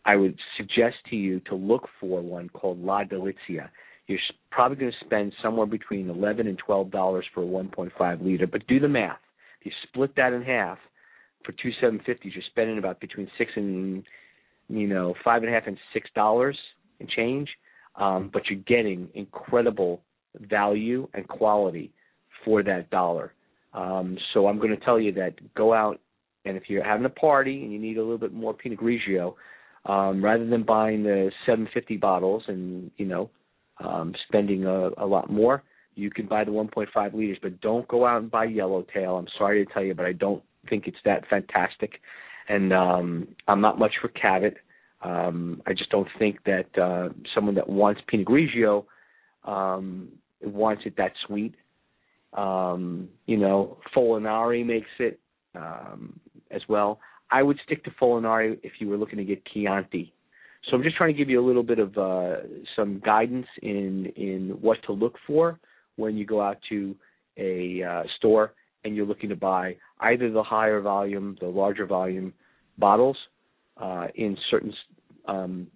I 0.05 0.17
would 0.17 0.39
suggest 0.57 0.97
to 1.11 1.17
you 1.17 1.41
to 1.41 1.55
look 1.55 1.89
for 2.01 2.21
one 2.21 2.49
called 2.49 2.83
La 2.83 3.05
Delizia. 3.05 3.69
You're 4.07 4.19
probably 4.51 4.77
going 4.77 4.93
to 4.93 5.05
spend 5.05 5.33
somewhere 5.43 5.67
between 5.67 6.09
11 6.09 6.47
and 6.47 6.59
12 6.59 6.91
dollars 6.91 7.25
for 7.35 7.43
a 7.43 7.47
1.5 7.47 8.25
liter, 8.25 8.47
but 8.47 8.67
do 8.67 8.79
the 8.79 8.89
math. 8.89 9.19
If 9.61 9.67
you 9.67 9.73
split 9.89 10.15
that 10.17 10.33
in 10.33 10.43
half 10.43 10.79
for 11.45 11.53
two 11.53 11.71
750s, 11.83 12.19
you're 12.23 12.45
spending 12.51 12.79
about 12.79 13.01
between 13.01 13.29
six 13.37 13.51
and 13.57 14.05
you 14.69 14.87
know 14.87 15.15
five 15.25 15.43
and 15.43 15.51
a 15.51 15.55
half 15.55 15.67
and 15.67 15.79
six 15.93 16.09
dollars 16.15 16.57
and 17.01 17.09
change 17.09 17.49
um, 17.99 18.31
but 18.33 18.43
you're 18.49 18.61
getting 18.61 19.09
incredible 19.15 20.03
value 20.39 21.09
and 21.15 21.27
quality 21.29 21.93
for 22.45 22.63
that 22.63 22.91
dollar. 22.91 23.33
Um, 23.73 24.17
so 24.33 24.47
I'm 24.47 24.59
going 24.59 24.77
to 24.77 24.85
tell 24.85 25.01
you 25.01 25.13
that 25.13 25.35
go 25.55 25.73
out 25.73 26.01
and 26.45 26.57
if 26.57 26.65
you're 26.69 26.85
having 26.85 27.05
a 27.05 27.11
party 27.11 27.63
and 27.63 27.73
you 27.73 27.79
need 27.79 27.97
a 27.97 28.03
little 28.03 28.19
bit 28.19 28.33
more 28.33 28.55
Pinot 28.55 28.79
Grigio, 28.79 29.35
um, 29.87 30.25
rather 30.25 30.47
than 30.47 30.63
buying 30.63 31.03
the 31.03 31.31
750 31.45 31.97
bottles 31.97 32.45
and 32.49 32.91
you 32.97 33.07
know 33.07 33.31
um, 33.79 34.15
spending 34.29 34.65
a, 34.65 34.91
a 34.99 35.07
lot 35.07 35.31
more, 35.31 35.63
you 35.95 36.11
can 36.11 36.27
buy 36.27 36.45
the 36.45 36.51
1.5 36.51 37.15
liters. 37.15 37.39
But 37.43 37.61
don't 37.61 37.87
go 37.89 38.07
out 38.07 38.23
and 38.23 38.31
buy 38.31 38.45
Yellowtail. 38.45 39.17
I'm 39.17 39.29
sorry 39.39 39.65
to 39.65 39.73
tell 39.73 39.83
you, 39.83 39.95
but 39.95 40.07
I 40.07 40.13
don't 40.13 40.43
think 40.69 40.87
it's 40.87 40.97
that 41.05 41.27
fantastic. 41.29 42.01
And 42.49 42.73
um, 42.73 43.29
I'm 43.49 43.61
not 43.61 43.79
much 43.79 43.93
for 44.01 44.09
Cavit. 44.09 44.57
Um, 45.03 45.63
I 45.67 45.73
just 45.73 45.91
don't 45.91 46.09
think 46.19 46.39
that 46.45 46.79
uh, 46.81 47.11
someone 47.35 47.55
that 47.57 47.69
wants 47.69 48.01
Pinot 48.09 48.27
Grigio 48.27 48.85
um, 49.45 50.09
wants 50.43 50.83
it 50.87 50.97
that 50.97 51.13
sweet. 51.27 51.55
Um, 52.33 53.09
you 53.27 53.37
know, 53.37 53.79
Molinari 53.95 54.65
makes 54.65 54.89
it 54.99 55.19
um, 55.55 56.21
as 56.51 56.63
well. 56.69 57.01
I 57.31 57.43
would 57.43 57.59
stick 57.65 57.85
to 57.85 57.91
Molinari 57.91 58.59
if 58.63 58.73
you 58.79 58.89
were 58.89 58.97
looking 58.97 59.19
to 59.19 59.25
get 59.25 59.45
Chianti. 59.47 60.13
So 60.69 60.77
I'm 60.77 60.83
just 60.83 60.97
trying 60.97 61.15
to 61.15 61.19
give 61.19 61.29
you 61.29 61.41
a 61.41 61.47
little 61.47 61.63
bit 61.63 61.79
of 61.79 61.97
uh, 61.97 62.37
some 62.75 63.01
guidance 63.05 63.47
in 63.63 64.07
in 64.17 64.59
what 64.61 64.79
to 64.87 64.93
look 64.93 65.15
for 65.27 65.59
when 65.97 66.17
you 66.17 66.27
go 66.27 66.41
out 66.41 66.59
to 66.69 66.95
a 67.37 67.83
uh, 67.83 68.03
store 68.17 68.53
and 68.85 68.97
you're 68.97 69.07
looking 69.07 69.29
to 69.29 69.37
buy 69.37 69.77
either 70.01 70.31
the 70.31 70.43
higher 70.43 70.81
volume, 70.81 71.37
the 71.41 71.47
larger 71.47 71.87
volume 71.87 72.33
bottles 72.79 73.17
uh, 73.77 74.07
in 74.15 74.37
certain 74.51 74.73
um, 75.29 75.67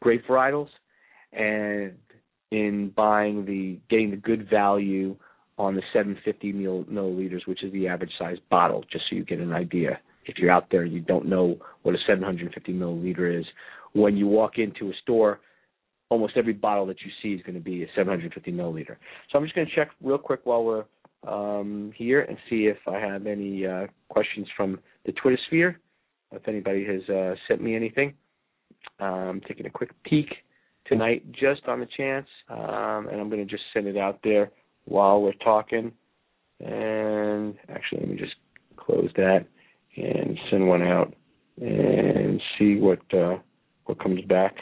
grape 0.00 0.26
varietals, 0.26 0.68
and 1.32 1.92
in 2.50 2.92
buying 2.94 3.44
the 3.46 3.78
getting 3.88 4.10
the 4.10 4.16
good 4.16 4.48
value 4.50 5.16
on 5.58 5.74
the 5.74 5.82
750 5.92 6.52
milliliters, 6.52 7.46
which 7.46 7.62
is 7.62 7.72
the 7.72 7.86
average 7.86 8.12
size 8.18 8.38
bottle, 8.50 8.84
just 8.90 9.04
so 9.08 9.16
you 9.16 9.24
get 9.24 9.38
an 9.38 9.52
idea. 9.52 9.98
If 10.26 10.38
you're 10.38 10.50
out 10.50 10.68
there 10.70 10.82
and 10.82 10.92
you 10.92 11.00
don't 11.00 11.26
know 11.26 11.56
what 11.82 11.94
a 11.94 11.98
750 12.06 12.72
milliliter 12.72 13.38
is, 13.38 13.46
when 13.92 14.16
you 14.16 14.26
walk 14.26 14.58
into 14.58 14.90
a 14.90 14.94
store, 15.02 15.40
almost 16.08 16.36
every 16.36 16.52
bottle 16.52 16.86
that 16.86 17.00
you 17.04 17.10
see 17.22 17.34
is 17.34 17.42
going 17.42 17.54
to 17.54 17.60
be 17.60 17.82
a 17.82 17.86
750 17.96 18.52
milliliter. 18.52 18.96
So 19.30 19.38
I'm 19.38 19.44
just 19.44 19.54
going 19.54 19.66
to 19.66 19.74
check 19.74 19.90
real 20.02 20.18
quick 20.18 20.40
while 20.44 20.64
we're 20.64 20.84
um, 21.26 21.92
here 21.96 22.22
and 22.22 22.36
see 22.50 22.66
if 22.66 22.78
I 22.86 22.98
have 22.98 23.26
any 23.26 23.66
uh, 23.66 23.86
questions 24.08 24.46
from 24.56 24.80
the 25.06 25.12
Twitter 25.12 25.38
sphere 25.46 25.80
if 26.32 26.48
anybody 26.48 26.84
has 26.84 27.08
uh, 27.14 27.34
sent 27.48 27.62
me 27.62 27.76
anything. 27.76 28.14
I'm 28.98 29.40
taking 29.42 29.66
a 29.66 29.70
quick 29.70 29.90
peek 30.04 30.26
tonight 30.86 31.24
just 31.32 31.66
on 31.66 31.80
the 31.80 31.88
chance, 31.96 32.26
um, 32.48 33.08
and 33.10 33.20
I'm 33.20 33.28
going 33.28 33.46
to 33.46 33.50
just 33.50 33.62
send 33.72 33.86
it 33.86 33.96
out 33.96 34.20
there 34.24 34.50
while 34.84 35.20
we're 35.20 35.32
talking. 35.34 35.92
And 36.60 37.54
actually, 37.68 38.00
let 38.00 38.08
me 38.08 38.16
just 38.16 38.34
close 38.76 39.10
that 39.16 39.46
and 39.96 40.38
send 40.50 40.66
one 40.66 40.82
out 40.82 41.14
and 41.60 42.40
see 42.58 42.76
what 42.76 43.00
uh, 43.14 43.38
what 43.84 44.02
comes 44.02 44.24
back. 44.26 44.56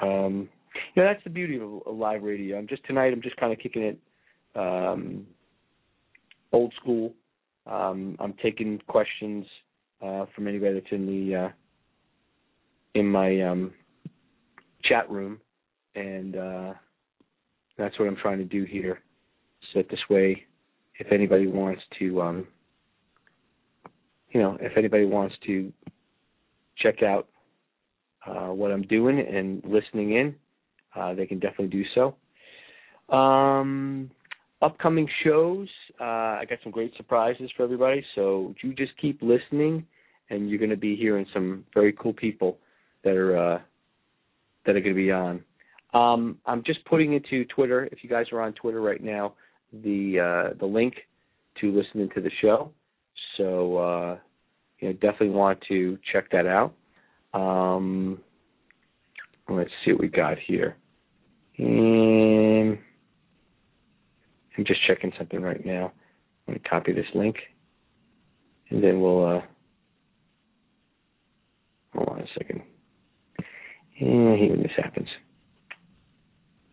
Um, 0.00 0.48
yeah, 0.96 1.04
that's 1.04 1.24
the 1.24 1.30
beauty 1.30 1.56
of, 1.56 1.86
of 1.86 1.96
live 1.96 2.22
radio. 2.22 2.58
I'm 2.58 2.66
just 2.66 2.84
tonight. 2.84 3.12
I'm 3.12 3.22
just 3.22 3.36
kind 3.36 3.52
of 3.52 3.58
kicking 3.58 3.82
it 3.82 3.98
um, 4.54 5.26
old 6.52 6.72
school. 6.80 7.14
Um, 7.66 8.16
I'm 8.18 8.34
taking 8.42 8.80
questions 8.88 9.46
uh, 10.02 10.26
from 10.34 10.48
anybody 10.48 10.74
that's 10.74 10.92
in 10.92 11.06
the 11.06 11.36
uh, 11.36 11.48
in 12.94 13.06
my 13.06 13.40
um, 13.42 13.72
chat 14.84 15.08
room, 15.10 15.40
and 15.94 16.36
uh, 16.36 16.72
that's 17.78 17.98
what 17.98 18.08
I'm 18.08 18.16
trying 18.16 18.38
to 18.38 18.44
do 18.44 18.64
here. 18.64 19.00
So 19.72 19.78
that 19.78 19.88
this 19.88 20.00
way, 20.10 20.44
if 20.98 21.12
anybody 21.12 21.46
wants 21.46 21.82
to, 21.98 22.20
um, 22.20 22.46
you 24.32 24.40
know, 24.40 24.56
if 24.60 24.76
anybody 24.76 25.04
wants 25.04 25.34
to 25.46 25.72
check 26.78 27.02
out 27.02 27.28
uh, 28.26 28.48
what 28.48 28.70
I'm 28.70 28.82
doing 28.82 29.18
and 29.20 29.62
listening 29.64 30.12
in, 30.12 30.34
uh, 30.94 31.14
they 31.14 31.26
can 31.26 31.38
definitely 31.38 31.68
do 31.68 31.84
so. 31.94 33.14
Um, 33.14 34.10
upcoming 34.60 35.08
shows, 35.24 35.68
uh, 36.00 36.04
I 36.04 36.44
got 36.48 36.58
some 36.62 36.72
great 36.72 36.92
surprises 36.96 37.50
for 37.56 37.64
everybody. 37.64 38.04
So 38.14 38.54
you 38.62 38.74
just 38.74 38.92
keep 39.00 39.20
listening, 39.22 39.86
and 40.30 40.48
you're 40.48 40.58
going 40.58 40.70
to 40.70 40.76
be 40.76 40.96
hearing 40.96 41.26
some 41.34 41.64
very 41.74 41.92
cool 41.92 42.12
people 42.12 42.58
that 43.04 43.14
are 43.14 43.36
uh, 43.36 43.58
that 44.64 44.76
are 44.76 44.80
going 44.80 44.94
to 44.94 45.02
be 45.02 45.10
on. 45.10 45.42
Um, 45.92 46.38
I'm 46.46 46.62
just 46.64 46.84
putting 46.86 47.12
into 47.12 47.44
Twitter. 47.46 47.88
If 47.92 48.02
you 48.02 48.08
guys 48.08 48.26
are 48.32 48.40
on 48.40 48.54
Twitter 48.54 48.80
right 48.80 49.02
now, 49.02 49.34
the 49.72 50.52
uh, 50.52 50.58
the 50.58 50.66
link 50.66 50.94
to 51.60 51.70
listening 51.70 52.08
to 52.14 52.20
the 52.20 52.30
show. 52.40 52.70
So 53.36 53.76
uh, 53.76 54.18
you 54.78 54.88
know, 54.88 54.94
definitely 54.94 55.30
want 55.30 55.60
to 55.68 55.98
check 56.12 56.30
that 56.32 56.46
out. 56.46 56.74
Um, 57.34 58.20
let's 59.48 59.70
see 59.84 59.92
what 59.92 60.00
we 60.00 60.08
got 60.08 60.38
here. 60.38 60.76
I'm 61.58 62.78
just 64.66 64.80
checking 64.86 65.12
something 65.16 65.40
right 65.40 65.64
now. 65.64 65.92
I'm 66.46 66.54
going 66.54 66.60
to 66.60 66.68
copy 66.68 66.92
this 66.92 67.06
link, 67.14 67.36
and 68.70 68.82
then 68.82 69.00
we'll. 69.00 69.24
Uh, 69.24 69.40
hold 71.94 72.08
on 72.08 72.20
a 72.20 72.26
second. 72.38 72.62
And 74.00 74.38
here 74.38 74.56
this 74.56 74.72
happens. 74.76 75.08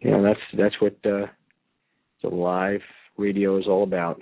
You 0.01 0.11
know, 0.11 0.23
that's 0.23 0.39
that's 0.57 0.75
what 0.81 0.93
uh, 1.05 1.27
the 2.23 2.29
live 2.29 2.81
radio 3.17 3.57
is 3.57 3.67
all 3.67 3.83
about. 3.83 4.21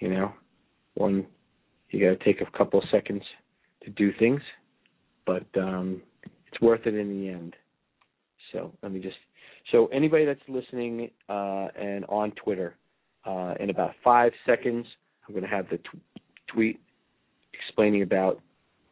You 0.00 0.08
know, 0.08 0.32
one 0.94 1.26
you 1.90 2.00
got 2.00 2.18
to 2.18 2.24
take 2.24 2.40
a 2.40 2.58
couple 2.58 2.80
of 2.80 2.88
seconds 2.90 3.22
to 3.84 3.90
do 3.90 4.12
things, 4.18 4.40
but 5.26 5.46
um, 5.56 6.02
it's 6.50 6.60
worth 6.60 6.86
it 6.86 6.94
in 6.94 7.08
the 7.08 7.28
end. 7.28 7.54
So 8.52 8.72
let 8.82 8.92
me 8.92 9.00
just. 9.00 9.16
So 9.72 9.86
anybody 9.88 10.24
that's 10.24 10.40
listening 10.48 11.10
uh, 11.28 11.68
and 11.78 12.04
on 12.06 12.32
Twitter, 12.32 12.76
uh, 13.26 13.54
in 13.60 13.70
about 13.70 13.92
five 14.02 14.32
seconds, 14.46 14.86
I'm 15.26 15.34
going 15.34 15.44
to 15.44 15.50
have 15.50 15.68
the 15.68 15.78
t- 15.78 16.22
tweet 16.46 16.80
explaining 17.52 18.02
about 18.02 18.40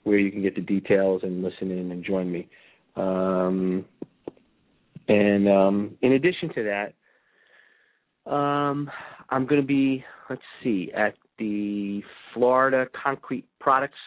where 0.05 0.19
you 0.19 0.31
can 0.31 0.43
get 0.43 0.55
the 0.55 0.61
details 0.61 1.23
and 1.25 1.43
listen 1.43 1.71
in 1.71 1.91
and 1.91 2.05
join 2.05 2.31
me. 2.31 2.49
Um, 2.97 3.85
and 5.09 5.49
um, 5.49 5.97
in 6.03 6.12
addition 6.12 6.53
to 6.55 6.62
that, 8.25 8.31
um, 8.31 8.91
I'm 9.31 9.47
going 9.47 9.61
to 9.61 9.67
be, 9.67 10.05
let's 10.29 10.43
see, 10.62 10.91
at 10.97 11.15
the 11.38 12.02
Florida 12.33 12.87
Concrete 13.02 13.47
Products 13.61 13.99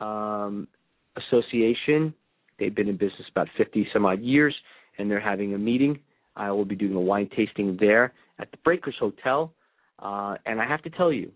um, 0.00 0.68
Association. 1.16 2.14
They've 2.58 2.74
been 2.74 2.88
in 2.88 2.96
business 2.96 3.26
about 3.30 3.48
50 3.56 3.88
some 3.92 4.06
odd 4.06 4.20
years, 4.20 4.54
and 4.98 5.10
they're 5.10 5.20
having 5.20 5.54
a 5.54 5.58
meeting. 5.58 5.98
I 6.36 6.50
will 6.50 6.64
be 6.64 6.76
doing 6.76 6.94
a 6.94 7.00
wine 7.00 7.28
tasting 7.36 7.76
there 7.80 8.12
at 8.38 8.50
the 8.50 8.56
Breakers 8.58 8.96
Hotel. 8.98 9.52
Uh, 9.98 10.36
and 10.46 10.60
I 10.60 10.66
have 10.66 10.82
to 10.82 10.90
tell 10.90 11.12
you, 11.12 11.30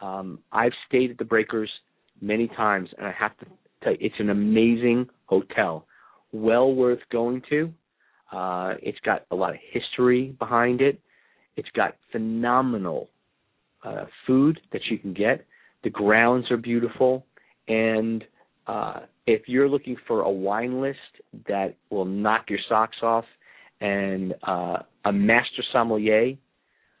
um, 0.00 0.38
I've 0.52 0.72
stayed 0.88 1.10
at 1.10 1.18
the 1.18 1.24
Breakers 1.24 1.70
many 2.20 2.48
times, 2.48 2.88
and 2.96 3.06
I 3.06 3.12
have 3.12 3.36
to 3.38 3.46
tell 3.82 3.92
you, 3.92 3.98
it's 4.00 4.14
an 4.18 4.30
amazing 4.30 5.08
hotel. 5.26 5.86
Well 6.32 6.74
worth 6.74 7.00
going 7.10 7.42
to. 7.50 7.72
Uh, 8.32 8.74
it's 8.82 8.98
got 9.00 9.24
a 9.30 9.34
lot 9.34 9.50
of 9.50 9.56
history 9.72 10.34
behind 10.38 10.80
it. 10.80 11.00
It's 11.56 11.68
got 11.74 11.96
phenomenal 12.12 13.08
uh, 13.84 14.04
food 14.26 14.60
that 14.72 14.82
you 14.90 14.98
can 14.98 15.12
get. 15.12 15.46
The 15.84 15.90
grounds 15.90 16.50
are 16.50 16.56
beautiful, 16.56 17.24
and 17.68 18.24
uh, 18.66 19.00
if 19.26 19.42
you're 19.46 19.68
looking 19.68 19.96
for 20.06 20.22
a 20.22 20.30
wine 20.30 20.80
list 20.80 20.98
that 21.46 21.76
will 21.90 22.04
knock 22.04 22.46
your 22.50 22.58
socks 22.68 22.96
off, 23.02 23.24
and 23.80 24.34
uh, 24.42 24.78
a 25.04 25.12
master 25.12 25.62
sommelier, 25.72 26.32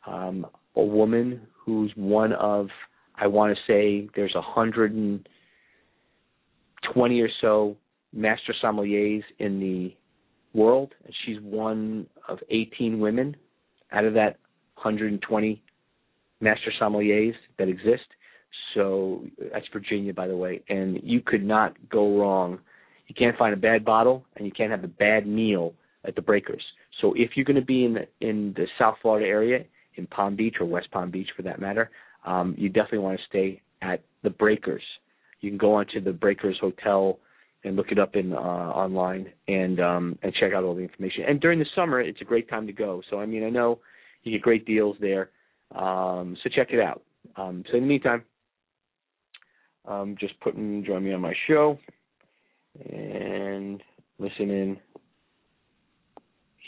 um, 0.06 0.46
a 0.76 0.82
woman 0.82 1.40
who's 1.64 1.90
one 1.96 2.32
of, 2.32 2.68
I 3.16 3.26
want 3.26 3.56
to 3.56 3.72
say, 3.72 4.08
there's 4.14 4.34
a 4.36 4.42
hundred 4.42 4.92
and 4.92 5.28
twenty 6.94 7.20
or 7.20 7.28
so 7.40 7.76
master 8.12 8.54
sommeliers 8.62 9.24
in 9.38 9.60
the 9.60 9.94
world, 10.58 10.94
and 11.04 11.14
she's 11.24 11.38
one 11.42 12.06
of 12.28 12.38
18 12.50 13.00
women 13.00 13.36
out 13.92 14.04
of 14.04 14.14
that 14.14 14.38
120 14.74 15.62
master 16.40 16.72
sommeliers 16.80 17.34
that 17.58 17.68
exist. 17.68 18.06
So 18.74 19.24
that's 19.52 19.66
Virginia, 19.72 20.12
by 20.12 20.28
the 20.28 20.36
way, 20.36 20.62
and 20.68 21.00
you 21.02 21.20
could 21.20 21.44
not 21.44 21.76
go 21.90 22.18
wrong. 22.18 22.58
You 23.06 23.14
can't 23.14 23.36
find 23.36 23.54
a 23.54 23.56
bad 23.56 23.84
bottle, 23.84 24.24
and 24.36 24.46
you 24.46 24.52
can't 24.52 24.70
have 24.70 24.84
a 24.84 24.88
bad 24.88 25.26
meal 25.26 25.74
at 26.04 26.14
the 26.14 26.22
Breakers. 26.22 26.62
So 27.00 27.14
if 27.16 27.30
you're 27.34 27.44
going 27.44 27.56
to 27.56 27.64
be 27.64 27.84
in 27.84 27.94
the 27.94 28.06
in 28.20 28.52
the 28.56 28.66
South 28.78 28.96
Florida 29.02 29.26
area, 29.26 29.64
in 29.96 30.06
Palm 30.06 30.36
Beach 30.36 30.56
or 30.60 30.66
West 30.66 30.90
Palm 30.90 31.10
Beach 31.10 31.28
for 31.36 31.42
that 31.42 31.60
matter, 31.60 31.90
um, 32.24 32.54
you 32.58 32.68
definitely 32.68 32.98
want 32.98 33.18
to 33.18 33.24
stay 33.28 33.60
at 33.82 34.02
the 34.22 34.30
Breakers. 34.30 34.82
You 35.40 35.50
can 35.50 35.58
go 35.58 35.74
onto 35.74 36.00
the 36.00 36.12
Breakers 36.12 36.58
Hotel 36.60 37.18
and 37.64 37.76
look 37.76 37.90
it 37.90 37.98
up 37.98 38.14
in 38.14 38.32
uh, 38.32 38.36
online 38.36 39.32
and 39.46 39.80
um, 39.80 40.18
and 40.22 40.32
check 40.34 40.52
out 40.52 40.64
all 40.64 40.74
the 40.74 40.82
information. 40.82 41.24
And 41.28 41.40
during 41.40 41.58
the 41.58 41.66
summer, 41.74 42.00
it's 42.00 42.20
a 42.20 42.24
great 42.24 42.48
time 42.48 42.66
to 42.66 42.72
go. 42.72 43.02
So 43.10 43.20
I 43.20 43.26
mean, 43.26 43.44
I 43.44 43.50
know 43.50 43.80
you 44.22 44.32
get 44.32 44.42
great 44.42 44.66
deals 44.66 44.96
there. 45.00 45.30
Um, 45.74 46.36
so 46.42 46.48
check 46.48 46.68
it 46.70 46.80
out. 46.80 47.02
Um, 47.36 47.64
so 47.70 47.76
in 47.76 47.84
the 47.84 47.88
meantime, 47.88 48.24
um, 49.86 50.16
just 50.18 50.38
putting 50.40 50.84
join 50.84 51.04
me 51.04 51.12
on 51.12 51.20
my 51.20 51.34
show 51.46 51.78
and 52.90 53.82
listen 54.18 54.50
in 54.50 54.78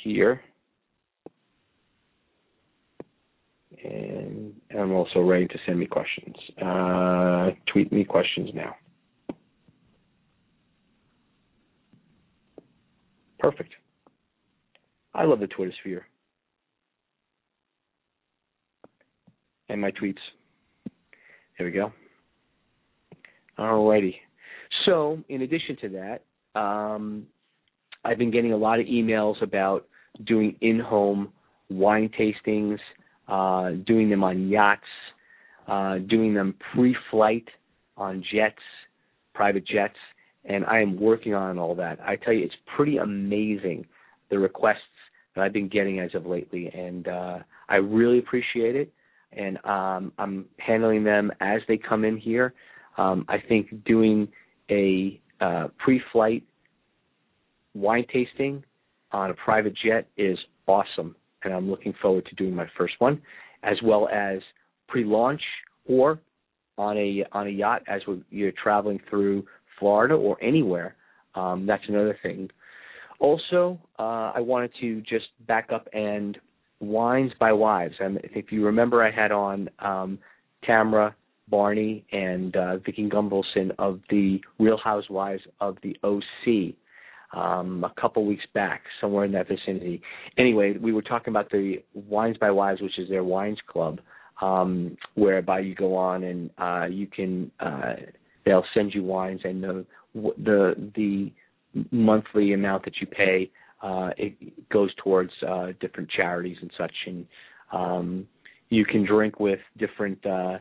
here. 0.02 0.40
And 3.82 4.54
I'm 4.78 4.92
also 4.92 5.20
ready 5.20 5.46
to 5.46 5.58
send 5.64 5.78
me 5.78 5.86
questions. 5.86 6.36
Uh, 6.62 7.50
tweet 7.72 7.90
me 7.92 8.04
questions 8.04 8.50
now. 8.54 8.74
Perfect. 13.38 13.72
I 15.14 15.24
love 15.24 15.40
the 15.40 15.46
Twitter 15.46 15.72
sphere. 15.80 16.06
My 19.80 19.90
tweets. 19.90 20.18
There 21.56 21.66
we 21.66 21.72
go. 21.72 21.92
Alrighty. 23.58 24.14
So, 24.86 25.22
in 25.28 25.42
addition 25.42 25.76
to 25.82 25.88
that, 26.54 26.60
um, 26.60 27.26
I've 28.04 28.18
been 28.18 28.30
getting 28.30 28.52
a 28.52 28.56
lot 28.56 28.80
of 28.80 28.86
emails 28.86 29.42
about 29.42 29.86
doing 30.24 30.56
in-home 30.60 31.32
wine 31.68 32.10
tastings, 32.18 32.78
uh, 33.28 33.82
doing 33.86 34.08
them 34.08 34.24
on 34.24 34.48
yachts, 34.48 34.82
uh, 35.68 35.98
doing 35.98 36.34
them 36.34 36.54
pre-flight 36.74 37.46
on 37.96 38.24
jets, 38.32 38.62
private 39.34 39.66
jets, 39.66 39.96
and 40.44 40.64
I 40.64 40.80
am 40.80 40.98
working 40.98 41.34
on 41.34 41.58
all 41.58 41.74
that. 41.76 42.00
I 42.00 42.16
tell 42.16 42.32
you, 42.32 42.44
it's 42.44 42.54
pretty 42.74 42.96
amazing 42.96 43.86
the 44.30 44.38
requests 44.38 44.78
that 45.34 45.44
I've 45.44 45.52
been 45.52 45.68
getting 45.68 46.00
as 46.00 46.14
of 46.14 46.26
lately, 46.26 46.68
and 46.68 47.06
uh, 47.06 47.38
I 47.68 47.76
really 47.76 48.18
appreciate 48.18 48.76
it. 48.76 48.92
And 49.32 49.58
um, 49.64 50.12
I'm 50.18 50.46
handling 50.58 51.04
them 51.04 51.30
as 51.40 51.60
they 51.68 51.76
come 51.76 52.04
in 52.04 52.16
here. 52.16 52.54
Um, 52.98 53.24
I 53.28 53.38
think 53.38 53.84
doing 53.84 54.28
a 54.70 55.20
uh, 55.40 55.68
pre-flight 55.78 56.42
wine 57.74 58.04
tasting 58.12 58.64
on 59.12 59.30
a 59.30 59.34
private 59.34 59.74
jet 59.84 60.08
is 60.16 60.38
awesome, 60.66 61.14
and 61.44 61.54
I'm 61.54 61.70
looking 61.70 61.94
forward 62.00 62.26
to 62.26 62.34
doing 62.34 62.54
my 62.54 62.66
first 62.76 62.94
one, 62.98 63.20
as 63.62 63.76
well 63.84 64.08
as 64.08 64.40
pre-launch 64.88 65.42
or 65.86 66.20
on 66.78 66.96
a 66.96 67.24
on 67.32 67.46
a 67.46 67.50
yacht 67.50 67.82
as 67.88 68.02
you're 68.30 68.52
traveling 68.52 69.00
through 69.08 69.44
Florida 69.78 70.14
or 70.14 70.42
anywhere. 70.42 70.96
Um, 71.34 71.66
that's 71.66 71.82
another 71.88 72.18
thing. 72.22 72.50
Also, 73.18 73.78
uh, 73.98 74.32
I 74.34 74.40
wanted 74.40 74.72
to 74.80 75.00
just 75.02 75.26
back 75.46 75.70
up 75.72 75.88
and 75.92 76.38
wines 76.80 77.32
by 77.38 77.52
wives. 77.52 77.94
And 78.00 78.18
if 78.24 78.50
you 78.50 78.64
remember, 78.64 79.02
I 79.02 79.10
had 79.10 79.32
on 79.32 79.68
um, 79.78 80.18
Tamara 80.64 81.14
Barney 81.48 82.04
and 82.12 82.56
uh, 82.56 82.78
Vicki 82.78 83.08
Gunvalson 83.08 83.72
of 83.78 84.00
the 84.08 84.40
Real 84.58 84.78
Housewives 84.82 85.42
of 85.60 85.76
the 85.82 85.96
OC 86.02 86.74
um, 87.32 87.84
a 87.84 88.00
couple 88.00 88.24
weeks 88.24 88.44
back, 88.54 88.82
somewhere 89.00 89.24
in 89.24 89.32
that 89.32 89.48
vicinity. 89.48 90.02
Anyway, 90.38 90.76
we 90.80 90.92
were 90.92 91.02
talking 91.02 91.32
about 91.32 91.50
the 91.50 91.82
Wines 91.94 92.36
by 92.38 92.50
Wives, 92.50 92.80
which 92.80 92.98
is 92.98 93.08
their 93.08 93.24
wines 93.24 93.58
club, 93.68 94.00
um, 94.40 94.96
whereby 95.14 95.60
you 95.60 95.74
go 95.74 95.96
on 95.96 96.24
and 96.24 96.50
uh, 96.58 96.86
you 96.86 97.06
can 97.06 97.50
uh, 97.60 97.94
they'll 98.44 98.64
send 98.74 98.94
you 98.94 99.04
wines, 99.04 99.40
and 99.44 99.62
the 99.62 99.84
the 100.14 100.90
the 100.96 101.32
monthly 101.92 102.52
amount 102.52 102.84
that 102.84 102.94
you 103.00 103.06
pay 103.06 103.50
uh, 103.82 104.10
it 104.16 104.68
goes 104.70 104.90
towards 105.02 105.32
uh, 105.46 105.68
different 105.80 106.08
charities 106.10 106.56
and 106.60 106.70
such, 106.76 106.94
and 107.06 107.26
um, 107.72 108.26
you 108.68 108.84
can 108.84 109.06
drink 109.06 109.40
with 109.40 109.60
different 109.78 110.24
uh, 110.26 110.58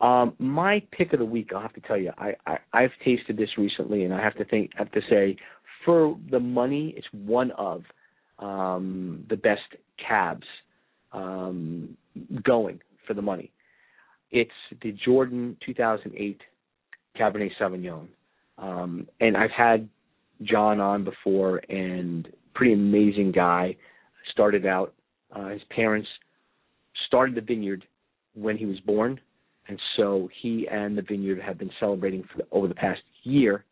um, 0.00 0.34
my 0.38 0.82
pick 0.92 1.12
of 1.12 1.18
the 1.18 1.24
week, 1.24 1.50
I'll 1.52 1.62
have 1.62 1.72
to 1.72 1.80
tell 1.80 1.96
you, 1.96 2.12
I, 2.18 2.34
I 2.46 2.58
I've 2.72 2.92
tasted 3.04 3.36
this 3.36 3.48
recently, 3.58 4.04
and 4.04 4.14
I 4.14 4.22
have 4.22 4.36
to 4.36 4.44
think, 4.44 4.70
have 4.76 4.92
to 4.92 5.00
say, 5.10 5.36
for 5.84 6.16
the 6.30 6.38
money, 6.38 6.94
it's 6.96 7.06
one 7.12 7.50
of 7.52 7.82
um, 8.38 9.24
the 9.28 9.36
best 9.36 9.62
cabs 10.06 10.46
um, 11.12 11.96
going 12.44 12.80
for 13.06 13.14
the 13.14 13.22
money. 13.22 13.50
It's 14.30 14.50
the 14.82 14.92
Jordan 15.04 15.56
2008 15.64 16.40
Cabernet 17.18 17.50
Sauvignon, 17.60 18.08
um, 18.58 19.08
and 19.20 19.36
I've 19.36 19.50
had 19.50 19.88
John 20.42 20.80
on 20.80 21.04
before, 21.04 21.58
and 21.68 22.28
pretty 22.54 22.74
amazing 22.74 23.32
guy. 23.32 23.76
Started 24.32 24.66
out, 24.66 24.94
uh, 25.34 25.48
his 25.48 25.62
parents 25.70 26.08
started 27.06 27.34
the 27.34 27.40
vineyard 27.40 27.84
when 28.34 28.56
he 28.56 28.66
was 28.66 28.78
born, 28.80 29.18
and 29.68 29.80
so 29.96 30.28
he 30.42 30.68
and 30.70 30.96
the 30.96 31.02
vineyard 31.02 31.40
have 31.40 31.58
been 31.58 31.70
celebrating 31.80 32.22
for 32.22 32.38
the, 32.38 32.46
over 32.52 32.68
the 32.68 32.74
past 32.74 33.00
year, 33.22 33.64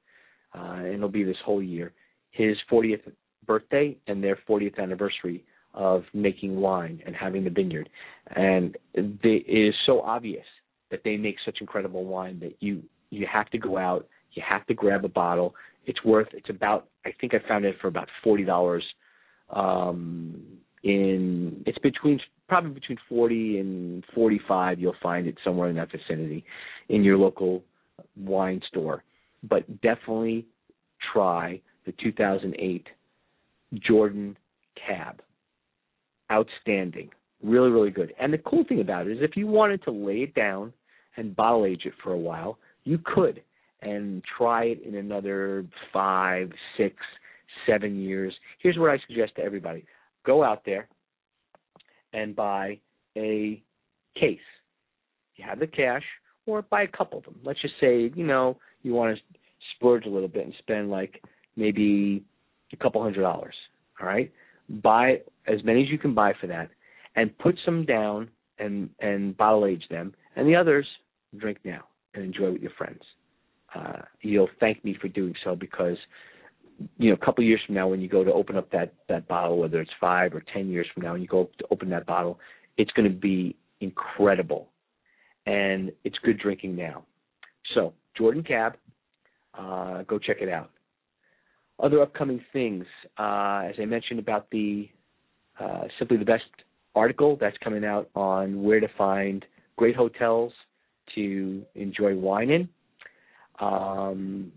uh, 0.55 0.77
and 0.79 0.95
it'll 0.95 1.09
be 1.09 1.25
this 1.25 1.37
whole 1.45 1.63
year, 1.63 1.93
his 2.31 2.57
40th 2.71 3.03
birthday 3.47 3.97
and 4.07 4.23
their 4.23 4.39
40th 4.49 4.79
anniversary 4.79 5.45
of 5.75 6.05
making 6.15 6.57
wine 6.57 7.03
and 7.07 7.15
having 7.15 7.45
the 7.45 7.51
vineyard. 7.51 7.89
And 8.35 8.77
they, 8.95 9.45
it 9.47 9.69
is 9.69 9.75
so 9.87 10.01
obvious 10.01 10.45
that 10.91 11.01
they 11.05 11.17
make 11.17 11.37
such 11.45 11.59
incredible 11.61 12.05
wine 12.05 12.41
that 12.41 12.57
you 12.61 12.83
you 13.11 13.27
have 13.33 13.49
to 13.51 13.59
go 13.59 13.79
out, 13.79 14.09
you 14.33 14.43
have 14.47 14.67
to 14.67 14.75
grab 14.75 15.05
a 15.05 15.09
bottle. 15.09 15.55
It's 15.85 16.03
worth 16.05 16.29
it's 16.33 16.51
about 16.51 16.89
I 17.05 17.11
think 17.21 17.35
I 17.35 17.49
found 17.49 17.65
it 17.65 17.77
for 17.81 17.89
about 17.89 18.09
forty 18.25 18.45
dollars. 18.45 18.85
Um, 19.51 20.43
in 20.83 21.63
it's 21.67 21.79
between 21.79 22.21
probably 22.49 22.71
between 22.71 22.99
forty 23.09 23.59
and 23.59 24.05
forty 24.15 24.41
five. 24.49 24.81
You'll 24.81 24.97
find 25.03 25.27
it 25.27 25.37
somewhere 25.45 25.69
in 25.69 25.77
that 25.77 25.91
vicinity 25.93 26.45
in 26.89 27.05
your 27.05 27.17
local 27.17 27.63
wine 28.17 28.61
store. 28.69 29.05
But 29.49 29.81
definitely 29.81 30.47
try 31.13 31.61
the 31.85 31.93
2008 32.03 32.87
Jordan 33.75 34.37
Cab. 34.75 35.23
Outstanding. 36.31 37.11
Really, 37.43 37.71
really 37.71 37.91
good. 37.91 38.13
And 38.19 38.33
the 38.33 38.39
cool 38.39 38.65
thing 38.65 38.81
about 38.81 39.07
it 39.07 39.13
is 39.13 39.19
if 39.21 39.37
you 39.37 39.47
wanted 39.47 39.83
to 39.85 39.91
lay 39.91 40.23
it 40.23 40.35
down 40.35 40.73
and 41.17 41.37
bottle 41.37 41.65
age 41.65 41.83
it 41.85 41.93
for 42.03 42.13
a 42.13 42.19
while, 42.19 42.59
you 42.85 42.99
could 43.05 43.43
and 43.83 44.23
try 44.37 44.65
it 44.65 44.83
in 44.83 44.97
another 44.97 45.65
five, 45.93 46.51
six, 46.77 46.97
seven 47.67 48.01
years. 48.01 48.35
Here's 48.61 48.79
what 48.79 48.91
I 48.91 48.99
suggest 49.07 49.37
to 49.37 49.43
everybody 49.43 49.85
go 50.25 50.43
out 50.43 50.63
there 50.65 50.89
and 52.13 52.35
buy 52.35 52.79
a 53.17 53.63
case. 54.19 54.39
You 55.37 55.45
have 55.47 55.61
the 55.61 55.67
cash, 55.67 56.03
or 56.47 56.63
buy 56.63 56.83
a 56.83 56.89
couple 56.89 57.19
of 57.19 57.25
them. 57.25 57.39
Let's 57.45 57.61
just 57.61 57.75
say, 57.81 58.11
you 58.15 58.25
know, 58.25 58.57
you 58.83 58.95
want 58.95 59.17
to 59.17 59.23
splurge 59.77 60.07
a 60.07 60.09
little 60.09 60.29
bit 60.29 60.45
and 60.45 60.55
spend 60.59 60.91
like 60.91 61.23
maybe 61.57 62.25
a 62.73 62.77
couple 62.77 63.03
hundred 63.03 63.23
dollars. 63.23 63.55
All 64.01 64.07
right, 64.07 64.33
buy 64.83 65.21
as 65.47 65.63
many 65.65 65.83
as 65.83 65.91
you 65.91 65.99
can 65.99 66.15
buy 66.15 66.33
for 66.41 66.47
that, 66.49 66.71
and 67.17 67.37
put 67.39 67.59
some 67.65 67.85
down 67.85 68.31
and 68.59 68.89
and 69.01 69.37
bottle 69.37 69.67
age 69.67 69.85
them, 69.91 70.15
and 70.37 70.47
the 70.47 70.55
others 70.55 70.87
drink 71.37 71.59
now 71.65 71.85
and 72.15 72.25
enjoy 72.25 72.53
with 72.53 72.63
your 72.63 72.73
friends. 72.79 73.03
Uh, 73.75 74.03
you'll 74.23 74.49
thank 74.61 74.85
me 74.85 74.97
for 75.01 75.09
doing 75.09 75.35
so 75.45 75.55
because 75.57 75.97
you 76.99 77.09
know 77.11 77.15
a 77.21 77.25
couple 77.25 77.43
of 77.43 77.49
years 77.49 77.61
from 77.67 77.75
now 77.75 77.89
when 77.89 78.01
you 78.01 78.09
go 78.09 78.25
to 78.25 78.33
open 78.33 78.57
up 78.57 78.71
that 78.71 78.95
that 79.09 79.27
bottle, 79.29 79.59
whether 79.59 79.81
it's 79.81 79.91
five 80.01 80.35
or 80.35 80.43
ten 80.53 80.69
years 80.69 80.87
from 80.95 81.03
now, 81.03 81.15
and 81.15 81.23
you 81.23 81.29
go 81.29 81.51
to 81.59 81.65
open 81.71 81.91
that 81.91 82.07
bottle, 82.07 82.39
it's 82.77 82.91
going 82.93 83.11
to 83.11 83.17
be 83.17 83.57
incredible, 83.81 84.69
and 85.47 85.93
it's 86.05 86.17
good 86.23 86.39
drinking 86.39 86.77
now. 86.77 87.05
So 87.75 87.93
Jordan 88.17 88.45
Cab, 88.45 88.77
uh, 89.59 90.03
go 90.05 90.19
check 90.19 90.39
it 90.41 90.49
out 90.49 90.71
other 91.79 92.01
upcoming 92.03 92.41
things, 92.53 92.85
uh, 93.19 93.65
as 93.69 93.75
I 93.79 93.85
mentioned 93.85 94.19
about 94.19 94.51
the 94.51 94.89
uh, 95.61 95.85
Simply 95.99 96.17
the 96.17 96.25
Best 96.25 96.45
article 96.97 97.37
that's 97.41 97.57
coming 97.63 97.85
out 97.85 98.09
on 98.17 98.63
where 98.63 98.81
to 98.81 98.89
find 98.99 99.45
great 99.77 99.95
hotels 99.95 100.53
to 101.15 101.63
enjoy 101.75 102.17
wine 102.17 102.51
in. 102.51 102.69
Um, 103.61 104.53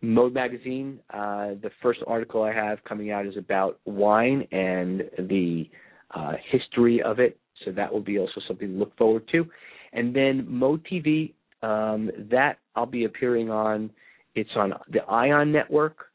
Mode 0.00 0.34
Magazine, 0.34 1.00
uh, 1.10 1.54
the 1.62 1.70
first 1.82 2.00
article 2.06 2.42
I 2.42 2.52
have 2.52 2.78
coming 2.84 3.10
out 3.10 3.26
is 3.26 3.36
about 3.36 3.80
wine 3.84 4.46
and 4.52 5.02
the 5.18 5.68
uh, 6.14 6.32
history 6.50 7.02
of 7.02 7.18
it, 7.18 7.38
so 7.64 7.72
that 7.72 7.92
will 7.92 8.00
be 8.00 8.18
also 8.18 8.40
something 8.46 8.68
to 8.68 8.78
look 8.78 8.96
forward 8.96 9.28
to. 9.32 9.46
And 9.92 10.14
then 10.14 10.44
Mode 10.48 10.86
TV, 10.86 11.32
um, 11.62 12.10
that 12.30 12.58
I'll 12.76 12.86
be 12.86 13.04
appearing 13.04 13.50
on. 13.50 13.90
It's 14.34 14.50
on 14.54 14.74
the 14.92 15.00
Ion 15.04 15.50
Network 15.50 16.06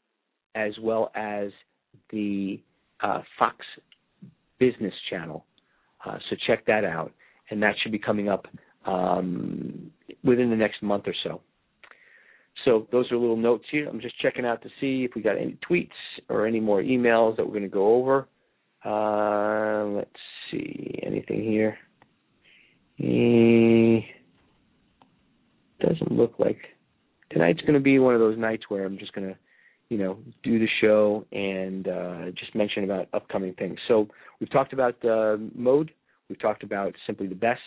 as 0.54 0.72
well 0.80 1.10
as 1.14 1.50
the 2.10 2.62
uh, 3.02 3.20
Fox 3.38 3.56
Business 4.58 4.94
Channel. 5.10 5.44
Uh, 6.04 6.18
so 6.28 6.36
check 6.46 6.66
that 6.66 6.84
out, 6.84 7.12
and 7.50 7.62
that 7.62 7.74
should 7.82 7.92
be 7.92 7.98
coming 7.98 8.28
up 8.28 8.46
um, 8.86 9.90
within 10.22 10.50
the 10.50 10.56
next 10.56 10.82
month 10.82 11.04
or 11.06 11.14
so. 11.24 11.40
So 12.64 12.86
those 12.92 13.10
are 13.10 13.16
little 13.16 13.36
notes 13.36 13.64
here. 13.70 13.88
I'm 13.88 14.00
just 14.00 14.18
checking 14.20 14.46
out 14.46 14.62
to 14.62 14.68
see 14.80 15.04
if 15.04 15.14
we 15.14 15.22
got 15.22 15.36
any 15.36 15.58
tweets 15.68 15.88
or 16.28 16.46
any 16.46 16.60
more 16.60 16.82
emails 16.82 17.36
that 17.36 17.44
we're 17.44 17.52
going 17.52 17.62
to 17.62 17.68
go 17.68 17.96
over. 17.96 18.28
Uh, 18.84 19.86
let's 19.86 20.10
see, 20.50 20.98
anything 21.02 21.42
here? 21.42 21.76
E- 22.98 24.06
doesn't 25.80 26.12
look 26.12 26.34
like 26.38 26.58
tonight's 27.30 27.60
going 27.62 27.74
to 27.74 27.80
be 27.80 27.98
one 27.98 28.14
of 28.14 28.20
those 28.20 28.38
nights 28.38 28.64
where 28.68 28.84
I'm 28.84 28.98
just 28.98 29.12
going 29.12 29.28
to 29.28 29.36
you 29.94 30.02
know, 30.02 30.18
do 30.42 30.58
the 30.58 30.66
show 30.80 31.24
and 31.30 31.86
uh, 31.86 32.30
just 32.36 32.52
mention 32.52 32.82
about 32.82 33.06
upcoming 33.12 33.54
things. 33.54 33.78
So 33.86 34.08
we've 34.40 34.50
talked 34.50 34.72
about 34.72 34.96
uh, 35.04 35.36
mode. 35.54 35.92
We've 36.28 36.40
talked 36.40 36.64
about 36.64 36.94
simply 37.06 37.28
the 37.28 37.36
best. 37.36 37.60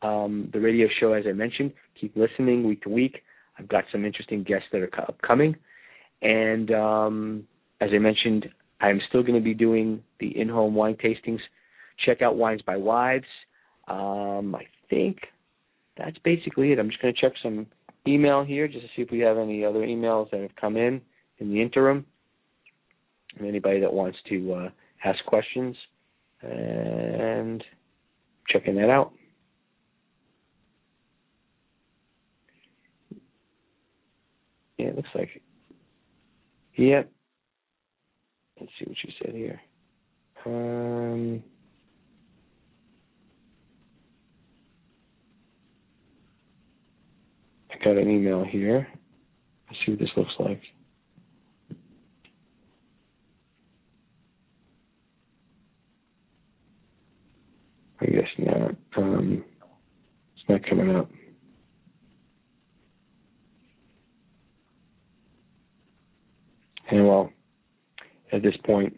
Um, 0.00 0.48
the 0.50 0.60
radio 0.60 0.88
show, 0.98 1.12
as 1.12 1.24
I 1.28 1.32
mentioned, 1.32 1.74
keep 2.00 2.16
listening 2.16 2.66
week 2.66 2.80
to 2.84 2.88
week. 2.88 3.18
I've 3.58 3.68
got 3.68 3.84
some 3.92 4.06
interesting 4.06 4.44
guests 4.44 4.68
that 4.72 4.80
are 4.80 4.88
upcoming, 5.06 5.56
and 6.22 6.70
um, 6.70 7.46
as 7.82 7.90
I 7.94 7.98
mentioned, 7.98 8.48
I'm 8.80 9.02
still 9.10 9.20
going 9.20 9.34
to 9.34 9.44
be 9.44 9.52
doing 9.52 10.02
the 10.20 10.28
in-home 10.40 10.74
wine 10.74 10.96
tastings. 10.96 11.40
Check 12.06 12.22
out 12.22 12.36
Wines 12.36 12.62
by 12.62 12.78
Wives. 12.78 13.26
Um, 13.88 14.54
I 14.54 14.64
think 14.88 15.18
that's 15.98 16.16
basically 16.24 16.72
it. 16.72 16.78
I'm 16.78 16.88
just 16.88 17.02
going 17.02 17.12
to 17.12 17.20
check 17.20 17.32
some 17.42 17.66
email 18.06 18.42
here 18.42 18.68
just 18.68 18.86
to 18.86 18.88
see 18.96 19.02
if 19.02 19.10
we 19.10 19.18
have 19.18 19.36
any 19.36 19.66
other 19.66 19.80
emails 19.80 20.30
that 20.30 20.40
have 20.40 20.56
come 20.58 20.78
in 20.78 21.02
in 21.38 21.50
the 21.50 21.60
interim. 21.60 22.06
And 23.38 23.46
anybody 23.46 23.80
that 23.80 23.92
wants 23.92 24.18
to 24.28 24.54
uh, 24.54 24.68
ask 25.04 25.24
questions 25.26 25.76
and 26.42 27.62
checking 28.48 28.76
that 28.76 28.90
out. 28.90 29.12
Yeah, 34.78 34.86
it 34.86 34.96
looks 34.96 35.08
like. 35.14 35.42
Yep. 36.76 37.10
Let's 38.60 38.72
see 38.78 38.84
what 38.86 38.96
she 39.02 39.12
said 39.22 39.34
here. 39.34 39.60
Um, 40.46 41.42
I 47.70 47.84
got 47.84 47.96
an 47.96 48.08
email 48.08 48.44
here. 48.44 48.86
Let's 49.68 49.78
see 49.84 49.92
what 49.92 50.00
this 50.00 50.08
looks 50.16 50.34
like. 50.38 50.62
I 58.00 58.06
guess 58.06 58.28
not. 58.38 58.74
Um, 58.96 59.44
it's 60.34 60.48
not 60.48 60.68
coming 60.68 60.94
up. 60.94 61.10
And 66.90 67.06
well, 67.06 67.30
at 68.32 68.42
this 68.42 68.56
point, 68.64 68.94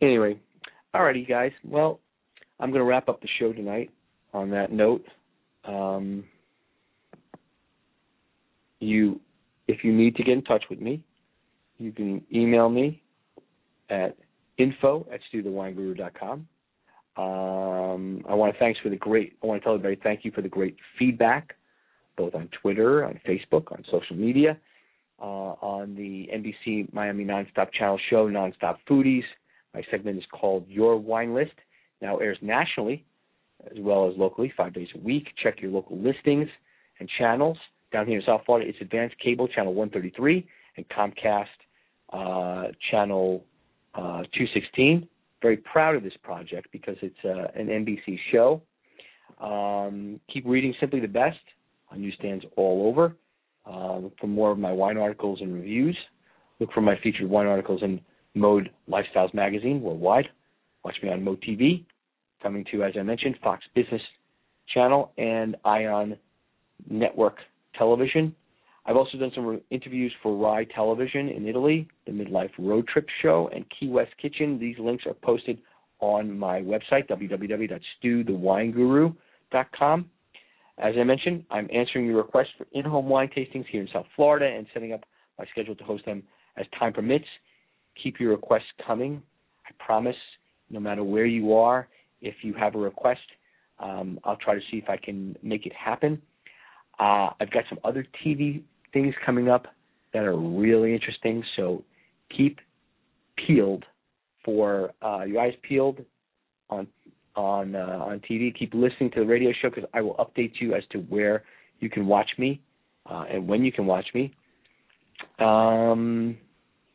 Anyway, 0.00 0.38
alrighty, 0.94 1.28
guys. 1.28 1.52
Well, 1.64 2.00
I'm 2.60 2.70
going 2.70 2.80
to 2.80 2.84
wrap 2.84 3.08
up 3.08 3.20
the 3.20 3.28
show 3.38 3.52
tonight 3.52 3.90
on 4.32 4.50
that 4.50 4.70
note. 4.70 5.04
Um, 5.64 6.24
you, 8.80 9.20
if 9.66 9.82
you 9.82 9.92
need 9.92 10.14
to 10.16 10.22
get 10.22 10.34
in 10.34 10.44
touch 10.44 10.64
with 10.70 10.80
me, 10.80 11.02
you 11.78 11.92
can 11.92 12.22
email 12.32 12.68
me 12.68 13.02
at 13.90 14.16
info 14.56 15.06
at 15.12 15.20
stuthewineguru.com. 15.32 16.46
Um, 17.18 18.24
I 18.28 18.34
want 18.34 18.52
to 18.52 18.58
thanks 18.58 18.78
for 18.80 18.90
the 18.90 18.96
great. 18.96 19.36
I 19.42 19.46
want 19.46 19.60
to 19.60 19.64
tell 19.64 19.74
everybody 19.74 20.00
thank 20.02 20.24
you 20.24 20.30
for 20.30 20.40
the 20.40 20.48
great 20.48 20.76
feedback, 20.98 21.56
both 22.16 22.34
on 22.34 22.48
Twitter, 22.62 23.04
on 23.04 23.20
Facebook, 23.26 23.72
on 23.72 23.84
social 23.90 24.14
media, 24.14 24.56
uh, 25.20 25.24
on 25.60 25.96
the 25.96 26.28
NBC 26.32 26.92
Miami 26.94 27.24
Nonstop 27.24 27.72
Channel 27.72 27.98
show, 28.08 28.28
Nonstop 28.28 28.76
Foodies. 28.88 29.24
My 29.74 29.82
segment 29.90 30.16
is 30.16 30.24
called 30.30 30.64
Your 30.68 30.96
Wine 30.96 31.34
List. 31.34 31.54
Now 32.00 32.18
airs 32.18 32.38
nationally 32.40 33.04
as 33.66 33.76
well 33.78 34.08
as 34.08 34.16
locally, 34.16 34.52
five 34.56 34.72
days 34.72 34.88
a 34.94 34.98
week. 34.98 35.28
Check 35.42 35.60
your 35.60 35.70
local 35.70 35.98
listings 35.98 36.48
and 37.00 37.08
channels. 37.18 37.58
Down 37.92 38.06
here 38.06 38.18
in 38.18 38.24
South 38.24 38.42
Florida, 38.46 38.68
it's 38.68 38.78
Advanced 38.80 39.16
Cable 39.18 39.48
Channel 39.48 39.74
133 39.74 40.46
and 40.76 40.86
Comcast 40.88 41.46
uh, 42.12 42.70
Channel 42.90 43.44
uh, 43.94 44.22
216. 44.34 45.08
Very 45.42 45.58
proud 45.58 45.94
of 45.94 46.02
this 46.02 46.16
project 46.22 46.68
because 46.72 46.96
it's 47.02 47.16
uh, 47.24 47.46
an 47.58 47.68
NBC 47.68 48.18
show. 48.32 48.62
Um, 49.40 50.20
keep 50.32 50.44
reading 50.46 50.74
Simply 50.80 51.00
the 51.00 51.08
Best 51.08 51.38
on 51.90 52.00
newsstands 52.00 52.44
all 52.56 52.88
over. 52.88 53.14
Uh, 53.64 54.08
for 54.18 54.26
more 54.26 54.50
of 54.50 54.58
my 54.58 54.72
wine 54.72 54.96
articles 54.96 55.40
and 55.42 55.52
reviews, 55.54 55.96
look 56.58 56.72
for 56.72 56.80
my 56.80 56.94
featured 57.02 57.28
wine 57.28 57.46
articles 57.46 57.82
in 57.82 58.00
Mode 58.34 58.70
Lifestyles 58.88 59.32
Magazine 59.34 59.82
worldwide. 59.82 60.26
Watch 60.84 60.96
me 61.02 61.10
on 61.10 61.22
Mode 61.22 61.42
TV, 61.46 61.84
coming 62.42 62.64
to, 62.70 62.82
as 62.82 62.94
I 62.98 63.02
mentioned, 63.02 63.36
Fox 63.42 63.62
Business 63.74 64.00
Channel 64.72 65.12
and 65.18 65.56
Ion 65.64 66.16
Network 66.88 67.36
Television. 67.76 68.34
I've 68.88 68.96
also 68.96 69.16
done 69.18 69.30
some 69.34 69.60
interviews 69.70 70.14
for 70.22 70.34
Rai 70.34 70.64
Television 70.64 71.28
in 71.28 71.46
Italy, 71.46 71.86
the 72.06 72.12
Midlife 72.12 72.52
Road 72.58 72.88
Trip 72.88 73.06
Show, 73.20 73.50
and 73.54 73.66
Key 73.68 73.88
West 73.88 74.12
Kitchen. 74.20 74.58
These 74.58 74.78
links 74.78 75.04
are 75.06 75.12
posted 75.12 75.58
on 76.00 76.38
my 76.38 76.62
website, 76.62 77.06
www.stuthewineguru.com. 77.10 80.10
As 80.78 80.94
I 80.98 81.04
mentioned, 81.04 81.44
I'm 81.50 81.68
answering 81.70 82.06
your 82.06 82.16
requests 82.16 82.48
for 82.56 82.66
in-home 82.72 83.10
wine 83.10 83.28
tastings 83.36 83.66
here 83.70 83.82
in 83.82 83.88
South 83.92 84.06
Florida 84.16 84.46
and 84.46 84.66
setting 84.72 84.94
up 84.94 85.04
my 85.38 85.44
schedule 85.52 85.74
to 85.74 85.84
host 85.84 86.06
them 86.06 86.22
as 86.56 86.64
time 86.78 86.94
permits. 86.94 87.26
Keep 88.02 88.18
your 88.18 88.30
requests 88.30 88.72
coming. 88.86 89.22
I 89.66 89.72
promise, 89.84 90.16
no 90.70 90.80
matter 90.80 91.04
where 91.04 91.26
you 91.26 91.52
are, 91.52 91.88
if 92.22 92.36
you 92.40 92.54
have 92.54 92.74
a 92.74 92.78
request, 92.78 93.20
um, 93.80 94.18
I'll 94.24 94.36
try 94.36 94.54
to 94.54 94.62
see 94.70 94.78
if 94.78 94.88
I 94.88 94.96
can 94.96 95.36
make 95.42 95.66
it 95.66 95.74
happen. 95.74 96.22
Uh, 96.98 97.28
I've 97.38 97.50
got 97.50 97.64
some 97.68 97.80
other 97.84 98.06
TV 98.24 98.62
things 98.92 99.14
coming 99.24 99.48
up 99.48 99.66
that 100.12 100.24
are 100.24 100.36
really 100.36 100.94
interesting. 100.94 101.42
So 101.56 101.84
keep 102.36 102.58
peeled 103.46 103.84
for 104.44 104.92
uh, 105.02 105.24
your 105.24 105.42
eyes 105.42 105.54
peeled 105.66 106.04
on 106.70 106.86
on 107.36 107.74
uh, 107.74 108.04
on 108.06 108.20
TV. 108.20 108.56
Keep 108.56 108.74
listening 108.74 109.10
to 109.12 109.20
the 109.20 109.26
radio 109.26 109.52
show 109.60 109.70
because 109.70 109.88
I 109.94 110.00
will 110.00 110.14
update 110.16 110.52
you 110.60 110.74
as 110.74 110.82
to 110.90 110.98
where 110.98 111.44
you 111.80 111.88
can 111.88 112.06
watch 112.06 112.30
me 112.38 112.60
uh, 113.08 113.24
and 113.30 113.46
when 113.46 113.64
you 113.64 113.72
can 113.72 113.86
watch 113.86 114.06
me. 114.14 114.34
Um, 115.38 116.36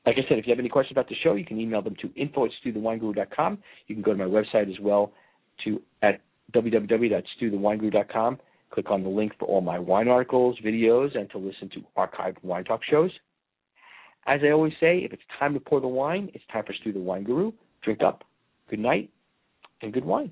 like 0.06 0.16
I 0.18 0.28
said, 0.28 0.38
if 0.38 0.46
you 0.46 0.52
have 0.52 0.60
any 0.60 0.70
questions 0.70 0.94
about 0.94 1.08
the 1.08 1.16
show, 1.24 1.36
you 1.36 1.46
can 1.46 1.60
email 1.60 1.82
them 1.82 1.96
to 2.02 2.12
info 2.16 2.46
at 2.46 2.52
stuthewineguru.com. 2.66 3.58
You 3.88 3.96
can 3.96 4.02
go 4.02 4.12
to 4.12 4.18
my 4.18 4.26
website 4.26 4.70
as 4.70 4.80
well 4.82 5.14
to 5.64 5.82
at 6.02 6.22
www.stuthewineguru.com 6.54 8.40
Click 8.74 8.90
on 8.90 9.04
the 9.04 9.10
link 9.10 9.34
for 9.38 9.46
all 9.46 9.62
my 9.62 9.78
wine 9.78 10.08
articles, 10.08 10.58
videos, 10.66 11.16
and 11.16 11.30
to 11.30 11.38
listen 11.38 11.70
to 11.70 11.84
archived 11.96 12.38
wine 12.42 12.64
talk 12.64 12.82
shows. 12.84 13.12
As 14.26 14.40
I 14.44 14.50
always 14.50 14.74
say, 14.80 15.00
if 15.00 15.14
it's 15.14 15.22
time 15.38 15.54
to 15.54 15.60
pour 15.60 15.80
the 15.80 15.88
wine, 15.88 16.32
it's 16.34 16.44
time 16.52 16.64
for 16.66 16.74
Stu 16.74 16.92
the 16.92 17.00
Wine 17.00 17.24
Guru. 17.24 17.52
Drink 17.84 18.02
up. 18.02 18.24
Good 18.70 18.80
night 18.80 19.12
and 19.82 19.94
good 19.94 20.06
wine. 20.06 20.32